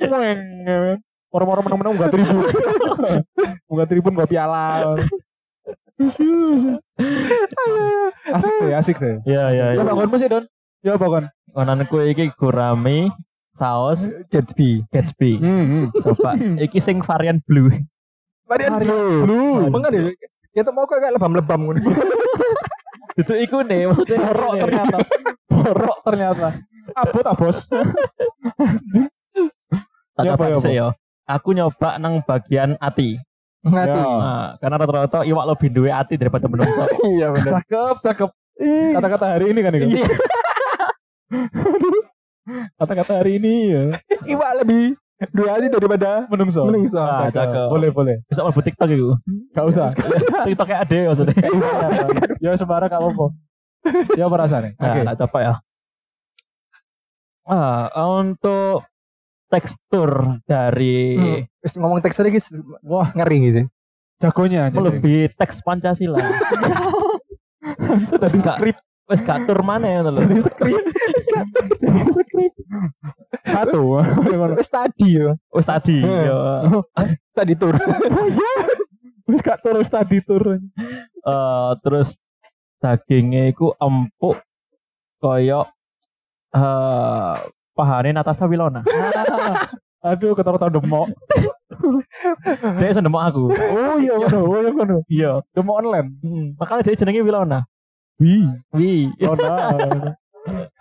Weng. 0.00 0.40
Orang-orang 1.30 1.62
menang-menang 1.62 1.94
enggak 1.94 2.10
tribun. 2.10 2.42
Enggak 3.70 3.88
tribun 3.88 4.12
enggak 4.18 4.30
piala. 4.30 4.98
asik 8.36 8.52
sih, 8.56 8.72
asik 8.72 8.96
sih. 8.96 9.14
Iya, 9.28 9.44
iya, 9.52 9.64
Ya 9.76 9.76
iya. 9.76 9.84
bangun 9.84 10.16
sih, 10.16 10.28
Don. 10.32 10.44
Ya 10.80 10.96
bangun. 10.96 11.28
Konanku 11.52 12.00
iki 12.08 12.32
gurame 12.40 13.12
saus 13.52 14.08
Gatsby. 14.32 14.80
Gatsby. 14.88 15.36
Hmm. 15.36 15.92
Coba 16.00 16.40
iki 16.62 16.80
sing 16.80 17.04
varian 17.04 17.44
blue. 17.44 17.68
Varian 18.48 18.80
blue. 18.80 19.28
Blue. 19.28 19.68
Mengen 19.68 19.92
ya. 19.92 20.02
Ya 20.50 20.66
tuh 20.66 20.74
mau 20.74 20.82
kayak 20.88 21.14
lebam-lebam 21.14 21.60
ngono. 21.62 21.80
Itu 23.20 23.34
iku 23.36 23.60
nih 23.62 23.86
maksudnya 23.90 24.18
Borok 24.32 24.52
ternyata. 24.56 24.98
Borok 25.50 25.98
ternyata. 26.06 26.48
Abot 26.96 27.26
abos. 27.26 27.56
Tak 30.16 30.24
Ya, 30.26 30.34
apa, 30.36 30.44
coba 30.48 30.50
ya, 30.50 30.56
sih 30.58 30.74
ya. 30.74 30.88
Aku 31.30 31.54
nyoba 31.54 31.98
nang 32.02 32.24
bagian 32.26 32.74
ati. 32.82 33.20
Ngati. 33.60 33.92
Ya. 33.92 34.04
Nah, 34.08 34.56
karena 34.56 34.76
rata-rata 34.80 35.18
iwak 35.28 35.44
lebih 35.52 35.68
duwe 35.68 35.90
ati 35.92 36.16
daripada 36.16 36.48
menungso. 36.48 36.80
Iya 37.12 37.28
benar. 37.32 37.60
Cakep, 37.60 37.96
cakep. 38.00 38.30
Kata-kata 38.96 39.26
hari 39.36 39.52
ini 39.52 39.60
kan 39.60 39.72
itu. 39.76 39.86
Iya. 40.00 40.06
Kata-kata 42.80 43.12
hari 43.20 43.36
ini 43.36 43.52
ya. 43.68 43.84
Iwak 44.26 44.64
lebih 44.64 44.96
dua 45.36 45.60
hati 45.60 45.68
daripada 45.68 46.24
Menungso. 46.32 46.64
menungso. 46.64 46.96
Ah, 46.96 47.28
cakep. 47.28 47.68
Boleh, 47.68 47.92
boleh. 47.92 48.16
Bisa 48.24 48.40
mlebu 48.40 48.60
TikTok 48.64 48.88
iku. 48.88 49.20
Gak 49.52 49.66
usah. 49.68 49.86
TikToknya 50.48 50.76
ade 50.80 50.98
maksudnya. 51.12 51.36
ya 52.40 52.56
sembarang 52.56 52.88
gak 52.88 53.00
apa-apa. 53.00 53.26
Ya 54.16 54.24
perasaan 54.28 54.62
nih. 54.64 54.72
Oke. 54.80 55.00
Nah, 55.04 55.12
tak 55.12 55.16
coba 55.28 55.38
ya. 55.44 55.54
Ah, 57.44 57.84
untuk 58.16 58.88
tekstur 59.50 60.40
dari 60.46 61.18
Hmm. 61.18 61.42
Ngomong 61.76 62.00
teks 62.00 62.22
lagi 62.22 62.40
Wah, 62.86 63.10
ngeri 63.12 63.38
gitu. 63.44 63.62
jagonya 64.20 64.68
lebih 64.70 65.32
teks 65.36 65.60
Pancasila. 65.64 66.16
Sudah 68.10 68.28
di 68.28 68.40
skrip. 68.40 68.76
Wes 69.10 69.18
gak 69.26 69.42
tur 69.42 69.58
mana 69.66 69.90
ya 69.90 70.00
lho. 70.06 70.14
Jadi 70.14 70.38
skrip. 70.38 70.84
Jadi 71.82 72.00
skrip. 72.14 72.52
Satu. 73.42 73.98
Wis 74.54 74.70
tadi 74.70 75.08
yo. 75.18 75.34
Wes 75.50 75.66
tadi 75.66 75.98
ya. 75.98 76.62
Tadi 77.34 77.52
tur. 77.58 77.74
Wis 79.30 79.40
gak 79.42 79.66
terus 79.66 79.90
tadi 79.90 80.22
tur. 80.22 80.62
Eh, 81.26 81.70
terus 81.82 82.22
dagingnya 82.78 83.50
iku 83.50 83.74
empuk 83.76 84.40
koyo 85.18 85.66
eh 86.54 87.36
pahane 87.80 88.12
Natasha 88.12 88.44
Wilona. 88.44 88.84
Aduh, 90.08 90.32
ketara 90.36 90.56
tau 90.56 90.72
demok. 90.72 91.08
Dia 92.80 92.92
sendemok 92.92 93.22
aku. 93.24 93.44
Oh 93.52 93.96
iya, 93.96 94.16
kono. 94.16 94.40
Oh 94.44 94.60
iya, 94.60 94.70
kono. 94.72 94.96
Iya. 95.08 95.32
Demok 95.56 95.76
online. 95.80 96.08
Hmm, 96.20 96.46
makanya 96.60 96.84
dia 96.84 96.98
jenenge 97.00 97.24
Wilona. 97.24 97.64
Wih. 98.20 98.48
Wi. 98.76 99.08
Lona. 99.20 99.56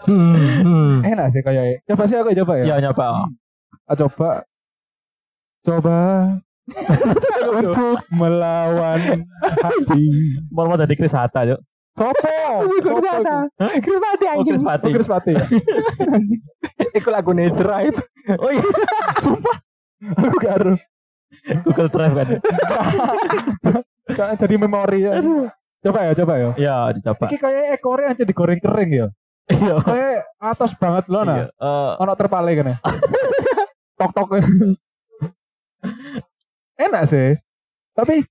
Hmm. 0.04 0.60
hmm. 0.64 0.94
Enak 1.08 1.32
sih 1.32 1.44
kayak. 1.44 1.84
Coba 1.88 2.04
sih 2.08 2.20
aku 2.20 2.36
coba 2.44 2.54
ya. 2.60 2.64
Iya 2.68 2.76
nyoba. 2.84 3.32
Ah, 3.88 3.96
coba. 3.96 4.44
Coba. 5.64 5.98
untuk 7.60 7.98
melawan 8.14 9.26
hati. 9.42 10.04
Mau 10.54 10.70
mau 10.70 10.78
dari 10.78 10.94
Chris 10.94 11.16
Hatta, 11.16 11.48
Cuk. 11.48 11.60
Sopo? 11.98 12.40
Sopo 12.80 13.10
iku? 13.20 13.38
Chris 13.84 14.00
Pati 14.00 14.26
Oh, 14.30 14.34
anjing. 14.40 14.54
Chris 14.56 14.64
Pati. 14.64 14.88
Oh, 14.88 14.94
Chris 14.96 15.10
Pati? 15.10 15.34
Anjing. 16.06 16.42
Iku 16.94 17.10
lagu 17.10 17.32
Drive. 17.34 17.98
Oh 18.40 18.52
iya, 18.52 18.64
Aku 20.20 20.38
garu. 20.40 20.74
Google 21.66 21.90
Drive 21.90 22.14
kan. 22.16 22.28
Jangan 24.18 24.36
jadi 24.38 24.56
memori 24.58 25.06
ya. 25.06 25.22
Coba 25.80 26.00
ya, 26.10 26.14
coba 26.18 26.34
ya. 26.36 26.50
Iya, 26.58 26.78
dicoba. 26.98 27.26
Iki 27.30 27.38
kayak 27.38 27.66
ekornya 27.80 28.08
aja 28.12 28.24
digoreng 28.26 28.60
kering 28.60 28.92
ya. 28.92 29.08
Iya. 29.50 29.76
Kayak 29.82 30.24
atas 30.38 30.72
banget 30.76 31.06
loh 31.10 31.24
Iya. 31.24 31.30
nah. 31.30 31.38
Eh, 31.50 31.92
Ono 32.04 32.14
terpale 32.18 32.52
kan 32.54 32.70
ya. 32.74 32.78
tok 33.98 34.12
tok. 34.14 34.30
Enak 36.80 37.04
sih. 37.06 37.36
Tapi 37.94 38.24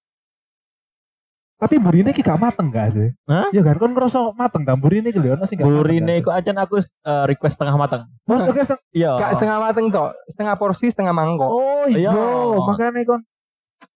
tapi 1.58 1.74
burine 1.76 2.10
iki 2.10 2.22
gak 2.22 2.38
mateng 2.38 2.70
gak 2.70 2.94
sih? 2.94 3.10
Hah? 3.26 3.50
Ya 3.50 3.60
kan 3.60 3.74
kon 3.76 3.90
ngerasa 3.90 4.30
mateng 4.32 4.62
ta 4.62 4.72
burine 4.72 5.10
iki 5.10 5.18
lho 5.18 5.34
ono 5.34 5.42
sing 5.42 5.58
gak 5.58 5.66
mateng 5.66 5.78
burine 5.80 6.12
iku 6.16 6.30
aja 6.30 6.54
aku 6.54 6.78
eh, 6.78 7.24
request 7.26 7.58
setengah 7.58 7.74
matang. 7.74 8.06
sih? 8.06 8.14
Mas, 8.24 8.40
oke, 8.42 8.60
seteng- 8.60 8.82
Iya. 8.94 9.12
Gak 9.16 9.30
setengah 9.34 9.58
mateng 9.60 9.86
tok, 9.90 10.10
setengah 10.26 10.54
porsi, 10.54 10.86
setengah 10.86 11.10
mangkok. 11.10 11.50
Oh 11.50 11.84
iya, 11.84 12.14
Iya. 12.14 12.26
makanya 12.62 13.02
kon 13.02 13.20
ya, 13.20 13.26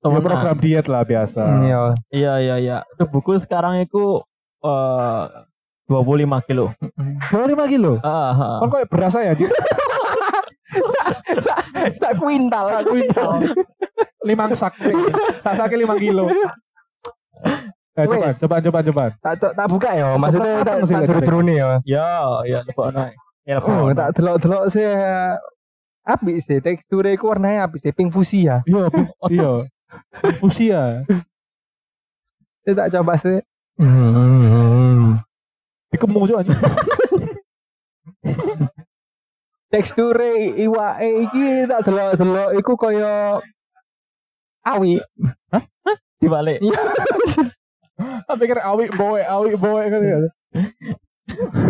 Temenan. 0.02 0.22
program 0.22 0.56
diet 0.58 0.86
lah 0.86 1.02
biasa. 1.02 1.42
Iya. 1.62 1.80
Iya 2.10 2.32
iya 2.40 2.54
iya. 2.58 2.76
Itu 2.88 3.06
buku 3.06 3.38
sekarang 3.38 3.78
itu 3.78 4.18
eh 4.60 5.22
25 5.86 6.42
kilo. 6.42 6.74
25 7.30 7.66
kilo. 7.68 8.02
Ah, 8.02 8.32
ah. 8.32 8.58
Kon 8.58 8.70
kok 8.70 8.86
berasa 8.88 9.22
ya, 9.22 9.34
Cik? 9.34 9.50
Sak 11.94 12.16
kuintal. 12.16 12.64
Sak 12.70 12.82
kuintal. 12.86 13.30
Limang 14.22 14.54
sak. 14.54 14.72
Sak 15.42 15.54
sak 15.54 15.68
5 15.68 15.84
kilo. 15.98 16.26
Eh, 17.92 18.08
coba, 18.08 18.32
coba, 18.32 18.56
coba, 18.64 18.78
coba. 18.88 19.04
Tak 19.20 19.34
tak 19.36 19.52
tak 19.52 19.66
buka 19.68 19.92
ya, 19.92 20.16
maksudnya 20.16 20.64
tak 20.64 20.88
tak 20.88 20.96
Lek, 20.96 21.04
jeru-jerune 21.12 21.60
ya. 21.60 21.68
Ya, 21.84 22.24
ya 22.48 22.64
lebokno. 22.64 23.12
Ya 23.44 23.60
Oh, 23.60 23.92
tak 23.92 24.16
delok-delok 24.16 24.72
sih 24.72 24.88
api 26.02 26.40
sih 26.40 26.64
teksturnya 26.64 27.12
iku 27.12 27.28
warnanya 27.28 27.68
api 27.68 27.76
sih 27.76 27.92
pink 27.92 28.08
fuchsia. 28.16 28.64
Iya, 28.64 28.88
Bu. 28.88 29.00
iya. 29.36 29.52
Fusia. 30.40 31.04
Saya 32.64 32.74
tak 32.80 32.90
coba 32.96 33.12
sih. 33.20 33.44
Hmm. 33.76 35.20
Dikemung 35.92 36.24
anjing. 36.24 36.56
Teksturnya 39.72 40.52
iwake 40.60 41.08
iki 41.28 41.44
tak 41.68 41.80
delok-delok 41.88 42.50
iku 42.60 42.72
kaya 42.76 43.40
awi. 44.64 45.00
Dibalik. 46.22 46.62
Tak 47.98 48.36
pikir 48.38 48.58
awik 48.62 48.94
bowe, 48.94 49.18
awik 49.18 49.58
bowe 49.58 49.82
kan 49.82 50.00
ya. 50.00 50.16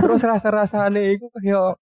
Terus 0.05 0.23
rasa-rasane 0.23 1.17
iku 1.17 1.33
kaya 1.33 1.77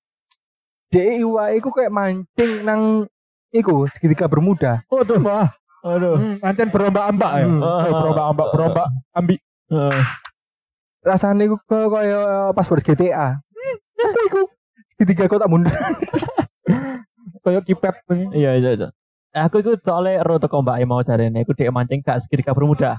Dek 0.90 1.22
iwake 1.22 1.54
iku 1.62 1.68
kayak 1.70 1.94
mancing 1.94 2.66
nang 2.66 3.06
iku 3.54 3.86
segitiga 3.86 4.26
bermuda. 4.26 4.82
Waduh, 4.90 5.22
wah. 5.22 5.54
Aduh. 5.86 6.18
Hmm, 6.18 6.36
Ancen 6.42 6.66
berombak-ambak 6.74 7.32
ya. 7.40 7.46
Hmm. 7.46 7.62
Eh, 7.62 7.90
berombak-ambak, 7.94 8.48
berombak 8.52 8.86
ambi. 9.14 9.38
Eh, 9.70 10.00
Rasane 11.06 11.46
iku 11.46 11.56
kaya, 11.66 12.50
password 12.52 12.82
GTA. 12.82 13.38
Apa 13.96 14.20
iku? 14.26 14.50
Segitiga 14.90 15.30
kota 15.30 15.46
mundur. 15.46 15.70
Kayak 17.46 17.64
kipet. 17.64 17.94
Iya 18.34 18.58
iya 18.58 18.70
iya. 18.76 18.88
Eh, 19.30 19.42
Aku 19.46 19.62
itu 19.62 19.78
soalnya 19.80 20.26
ro 20.26 20.36
teko 20.36 20.58
Mbak 20.58 20.76
mau 20.84 21.00
jarene 21.00 21.42
aku 21.42 21.54
dhek 21.54 21.70
mancing 21.70 22.02
gak 22.02 22.18
segitiga 22.20 22.50
bermuda. 22.50 22.98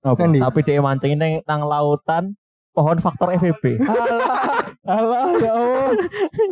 Apa? 0.00 0.14
Ngendi? 0.16 0.38
Tapi 0.38 0.58
dhek 0.62 0.78
mancing 0.78 1.12
nang 1.18 1.42
nang 1.42 1.60
lautan 1.62 2.38
pohon 2.70 2.98
faktor 2.98 3.34
FVB. 3.34 3.82
Alah, 3.82 4.62
alah 4.86 5.28
ya 5.36 5.52
Allah. 5.52 5.90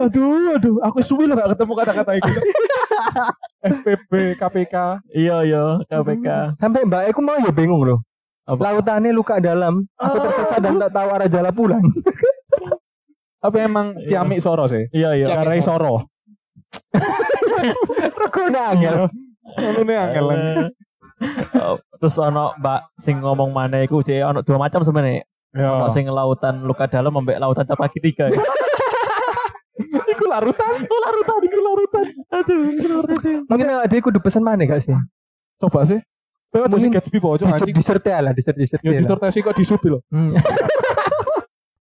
Aduh, 0.03 0.55
aduh, 0.55 0.75
aku 0.83 0.99
suwi 1.01 1.25
lah 1.25 1.39
gak 1.39 1.55
ketemu 1.55 1.73
kata-kata 1.73 2.13
itu. 2.19 2.31
FPP, 3.61 4.13
KPK. 4.35 4.75
iya 5.15 5.37
iya 5.43 5.79
KPK. 5.87 6.59
Sampai 6.59 6.85
mbak 6.85 7.09
aku 7.09 7.21
mau 7.21 7.39
ya 7.39 7.51
bingung 7.51 7.83
loh. 7.83 8.03
Apa? 8.45 8.61
Lautannya 8.67 9.15
luka 9.15 9.39
dalam. 9.39 9.87
Aku 9.95 10.17
tersesat 10.19 10.59
dan 10.59 10.75
tak 10.77 10.91
tahu 10.91 11.09
arah 11.09 11.29
jalan 11.31 11.55
pulang. 11.55 11.85
Tapi 13.41 13.57
emang 13.57 13.95
Iya. 13.97 14.21
ciamik 14.21 14.43
soro 14.43 14.67
sih. 14.67 14.91
Iya 14.91 15.17
iya. 15.17 15.27
Ciarai 15.31 15.63
soro. 15.63 16.11
Regone 18.17 18.59
angel. 18.59 18.95
Ngono 19.57 19.81
ne 19.83 19.95
angel 19.97 20.25
lan. 20.25 20.39
Eh, 21.21 21.75
Terus 22.01 22.17
ono 22.17 22.57
Mbak 22.57 22.81
sing 22.97 23.21
ngomong 23.21 23.53
mana 23.53 23.85
iku 23.85 24.01
cek 24.01 24.25
ono 24.25 24.41
dua 24.41 24.57
macam 24.57 24.81
sebenarnya. 24.81 25.23
Ya. 25.53 25.69
Ono 25.69 25.89
sing 25.93 26.09
lautan 26.09 26.65
luka 26.65 26.89
dalam 26.89 27.13
ambek 27.13 27.37
lautan 27.37 27.67
cap 27.67 27.77
kaki 27.77 28.01
tiga. 28.01 28.29
ya. 28.31 28.37
Iku 30.11 30.27
larutan. 30.29 30.85
Oh 30.85 31.01
larutan, 31.01 31.41
iku 31.41 31.59
larutan. 31.65 32.07
Aduh, 32.29 32.61
iku 32.77 32.87
larutan. 32.91 33.35
Mungkin 33.49 33.67
dia 33.89 34.01
kudu 34.05 34.19
pesen 34.21 34.45
mana 34.45 34.69
gak 34.69 34.85
sih? 34.85 34.93
Coba 35.57 35.89
sih. 35.89 35.97
Kowe 36.51 36.67
aja 36.67 36.77
sing 36.83 36.91
Gatsby 36.91 37.23
pojok 37.23 37.47
anjing. 37.47 37.73
dessert 37.73 38.03
ya 38.03 38.19
lah, 38.21 38.35
dessert 38.35 38.59
dessert. 38.59 38.83
Ya 38.83 38.91
disertasi 38.93 39.39
kok 39.41 39.55
disupi 39.55 39.89
loh. 39.89 40.03
Hmm. 40.13 40.35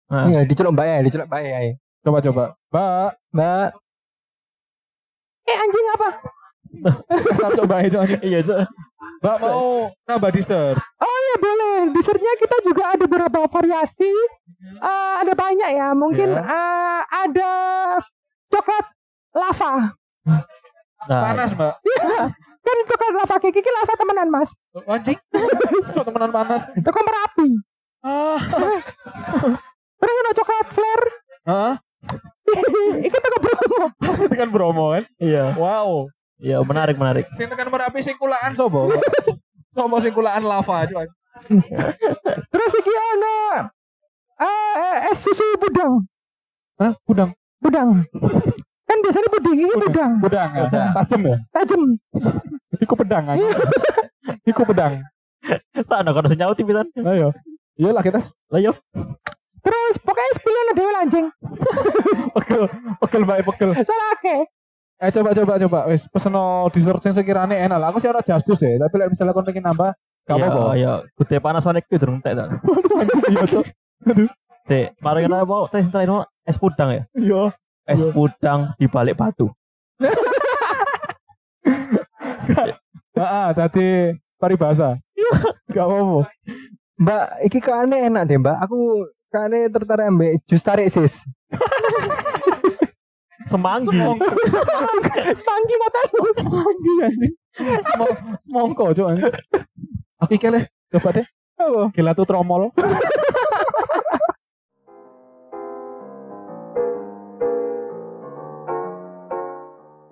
Nah. 0.10 0.26
Iya, 0.26 0.42
diceluk 0.42 0.74
mbak 0.74 0.86
ya, 0.90 0.98
diceluk 1.06 1.30
mbak 1.30 1.42
ya. 1.46 1.58
Coba 2.02 2.18
coba. 2.18 2.44
Mbak, 2.74 3.10
Mbak, 3.30 3.68
Eh 5.50 5.58
anjing 5.58 5.88
apa? 5.98 6.10
kasar 7.26 7.52
coba 7.58 7.76
aja 7.82 7.98
anjing. 8.06 8.22
Iya, 8.22 8.40
Cok. 8.46 8.60
Mbak 9.20 9.36
mau 9.42 9.92
nambah 10.08 10.32
dessert. 10.32 10.78
Oh 11.02 11.18
iya 11.20 11.36
boleh. 11.42 11.78
Dessertnya 11.92 12.34
kita 12.40 12.56
juga 12.64 12.94
ada 12.94 13.04
beberapa 13.04 13.40
variasi. 13.50 14.08
Eh, 14.80 15.14
ada 15.20 15.34
banyak 15.34 15.70
ya. 15.74 15.92
Mungkin 15.92 16.30
Ya. 16.30 16.44
eh, 16.46 17.00
ada 17.28 17.52
coklat 18.48 18.86
lava. 19.34 19.92
Nah, 21.10 21.22
Panas, 21.26 21.52
Mbak. 21.52 21.74
Kan 22.60 22.78
coklat 22.86 23.14
lava 23.18 23.36
kayak 23.40 23.54
Kiki 23.56 23.72
lava 23.72 23.94
temenan 23.98 24.30
mas. 24.30 24.50
Anjing. 24.86 25.20
Cok 25.92 26.04
temenan 26.06 26.32
panas. 26.32 26.64
Itu 26.72 26.90
kan 26.90 27.04
merapi. 27.04 27.50
Ah. 28.00 28.40
Terus 30.00 30.16
ada 30.16 30.32
coklat 30.32 30.68
flare. 30.72 31.08
Hah? 31.44 31.74
Iki 33.08 33.18
toko 33.18 33.38
promo. 33.42 33.84
Pasti 34.00 34.26
tekan 34.30 34.50
Bromo 34.50 34.86
kan? 34.96 35.04
Iya, 35.22 35.56
Wow. 35.56 36.10
iya 36.40 36.58
menarik 36.64 36.96
menarik. 36.96 37.26
Sing 37.36 37.52
tekan 37.52 37.68
Merapi 37.68 38.00
sing 38.00 38.16
kulaan 38.16 38.56
sobo. 38.56 38.90
Sobo 39.76 39.96
sing 40.02 40.14
kulaan 40.16 40.44
lava 40.44 40.86
aja. 40.88 41.06
Terus 42.52 42.74
iki 42.76 42.94
ada 42.94 43.70
eh, 44.40 45.12
es 45.14 45.20
susu 45.22 45.46
budang. 45.62 46.04
Hah? 46.80 46.96
Budang. 47.06 47.36
Budang. 47.60 48.08
Kan 48.90 48.98
biasanya 49.06 49.30
puding 49.30 49.60
ini 49.62 49.76
budang. 49.78 50.12
Budang. 50.24 50.50
ya? 50.56 50.64
Budang. 50.66 50.88
Tajem 50.96 51.22
ya? 51.28 51.38
Tajem. 51.54 51.82
Iku 52.80 52.94
pedang 52.98 53.26
aja. 53.30 53.48
Iku 54.48 54.62
pedang. 54.66 55.04
Sana 55.86 56.10
kalau 56.16 56.28
nyauti 56.28 56.64
pisan. 56.66 56.88
Ayo. 57.04 57.36
Iya 57.80 57.96
lah 57.96 58.04
kita 58.04 58.20
Lah 58.52 58.60
yo. 58.60 58.74
Terus 59.60 59.96
pokoknya 60.00 60.32
sepilihan 60.38 60.76
dewe 60.76 60.92
anjing. 60.96 61.26
pegel, 62.36 62.64
pegel 63.04 63.24
bae 63.28 63.42
pegel. 63.44 63.70
Salah 63.84 64.14
ke. 64.24 64.48
Eh 65.00 65.12
coba 65.16 65.32
coba 65.32 65.54
coba 65.56 65.80
wis 65.88 66.04
peseno 66.12 66.68
dessert 66.76 67.00
sing 67.00 67.16
sekirane 67.16 67.56
enak 67.56 67.80
lah. 67.80 67.88
Aku 67.92 68.04
sih 68.04 68.12
ora 68.12 68.20
justice 68.20 68.64
ya, 68.64 68.76
tapi 68.76 69.00
lek 69.00 69.16
misalnya 69.16 69.32
kon 69.32 69.48
pengen 69.48 69.64
nambah 69.64 69.96
gak 70.28 70.36
Iya, 70.36 70.46
apa-apa. 70.48 70.64
Iya, 70.76 70.94
gede 71.16 71.38
panas 71.40 71.64
iki 71.64 71.96
durung 72.00 72.20
entek 72.20 72.36
ta. 72.36 72.46
Iya. 73.32 73.44
Sik, 74.70 74.88
mari 75.02 75.26
kita 75.26 75.44
mau 75.48 75.66
tes 75.72 75.88
terakhir 75.90 76.12
mau 76.14 76.24
es 76.46 76.58
pudang 76.60 76.90
ya. 76.92 77.04
Iya. 77.16 77.44
Es 77.88 78.04
Iya. 78.04 78.12
pudang 78.12 78.60
di 78.76 78.86
balik 78.92 79.16
batu. 79.18 79.48
Heeh, 83.16 83.48
tadi 83.56 83.88
paribasa. 84.40 85.00
Gak 85.72 85.86
apa-apa. 85.86 86.28
Mbak, 87.00 87.24
iki 87.48 87.60
kane 87.64 87.98
enak 88.12 88.28
deh 88.28 88.36
Mbak. 88.36 88.58
Aku 88.68 89.08
kane 89.30 89.70
tertarik 89.70 90.10
ambek 90.10 90.42
jus 90.50 90.66
tarik 90.66 90.90
sis. 90.90 91.22
Semanggi. 93.46 93.98
Semanggi 95.38 95.76
matamu. 95.78 96.22
Semanggi 96.38 96.92
anjing. 97.06 97.34
Cok 98.74 98.90
anjing. 98.90 99.34
Oke 100.20 100.36
kele, 100.36 100.68
coba 100.92 101.10
deh. 101.22 101.26
Apa? 101.60 101.94
Gila 101.94 102.12
tuh 102.18 102.26
tromol. 102.26 102.74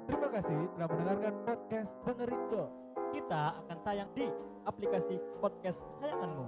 Terima 0.07 0.27
kasih 0.31 0.59
telah 0.77 0.87
mendengarkan 0.93 1.33
podcast 1.45 1.91
Dengerin 2.05 2.41
Dong. 2.53 2.71
Kita 3.11 3.41
akan 3.65 3.77
tayang 3.81 4.09
di 4.13 4.29
aplikasi 4.67 5.17
podcast 5.41 5.81
kesayanganmu. 5.89 6.47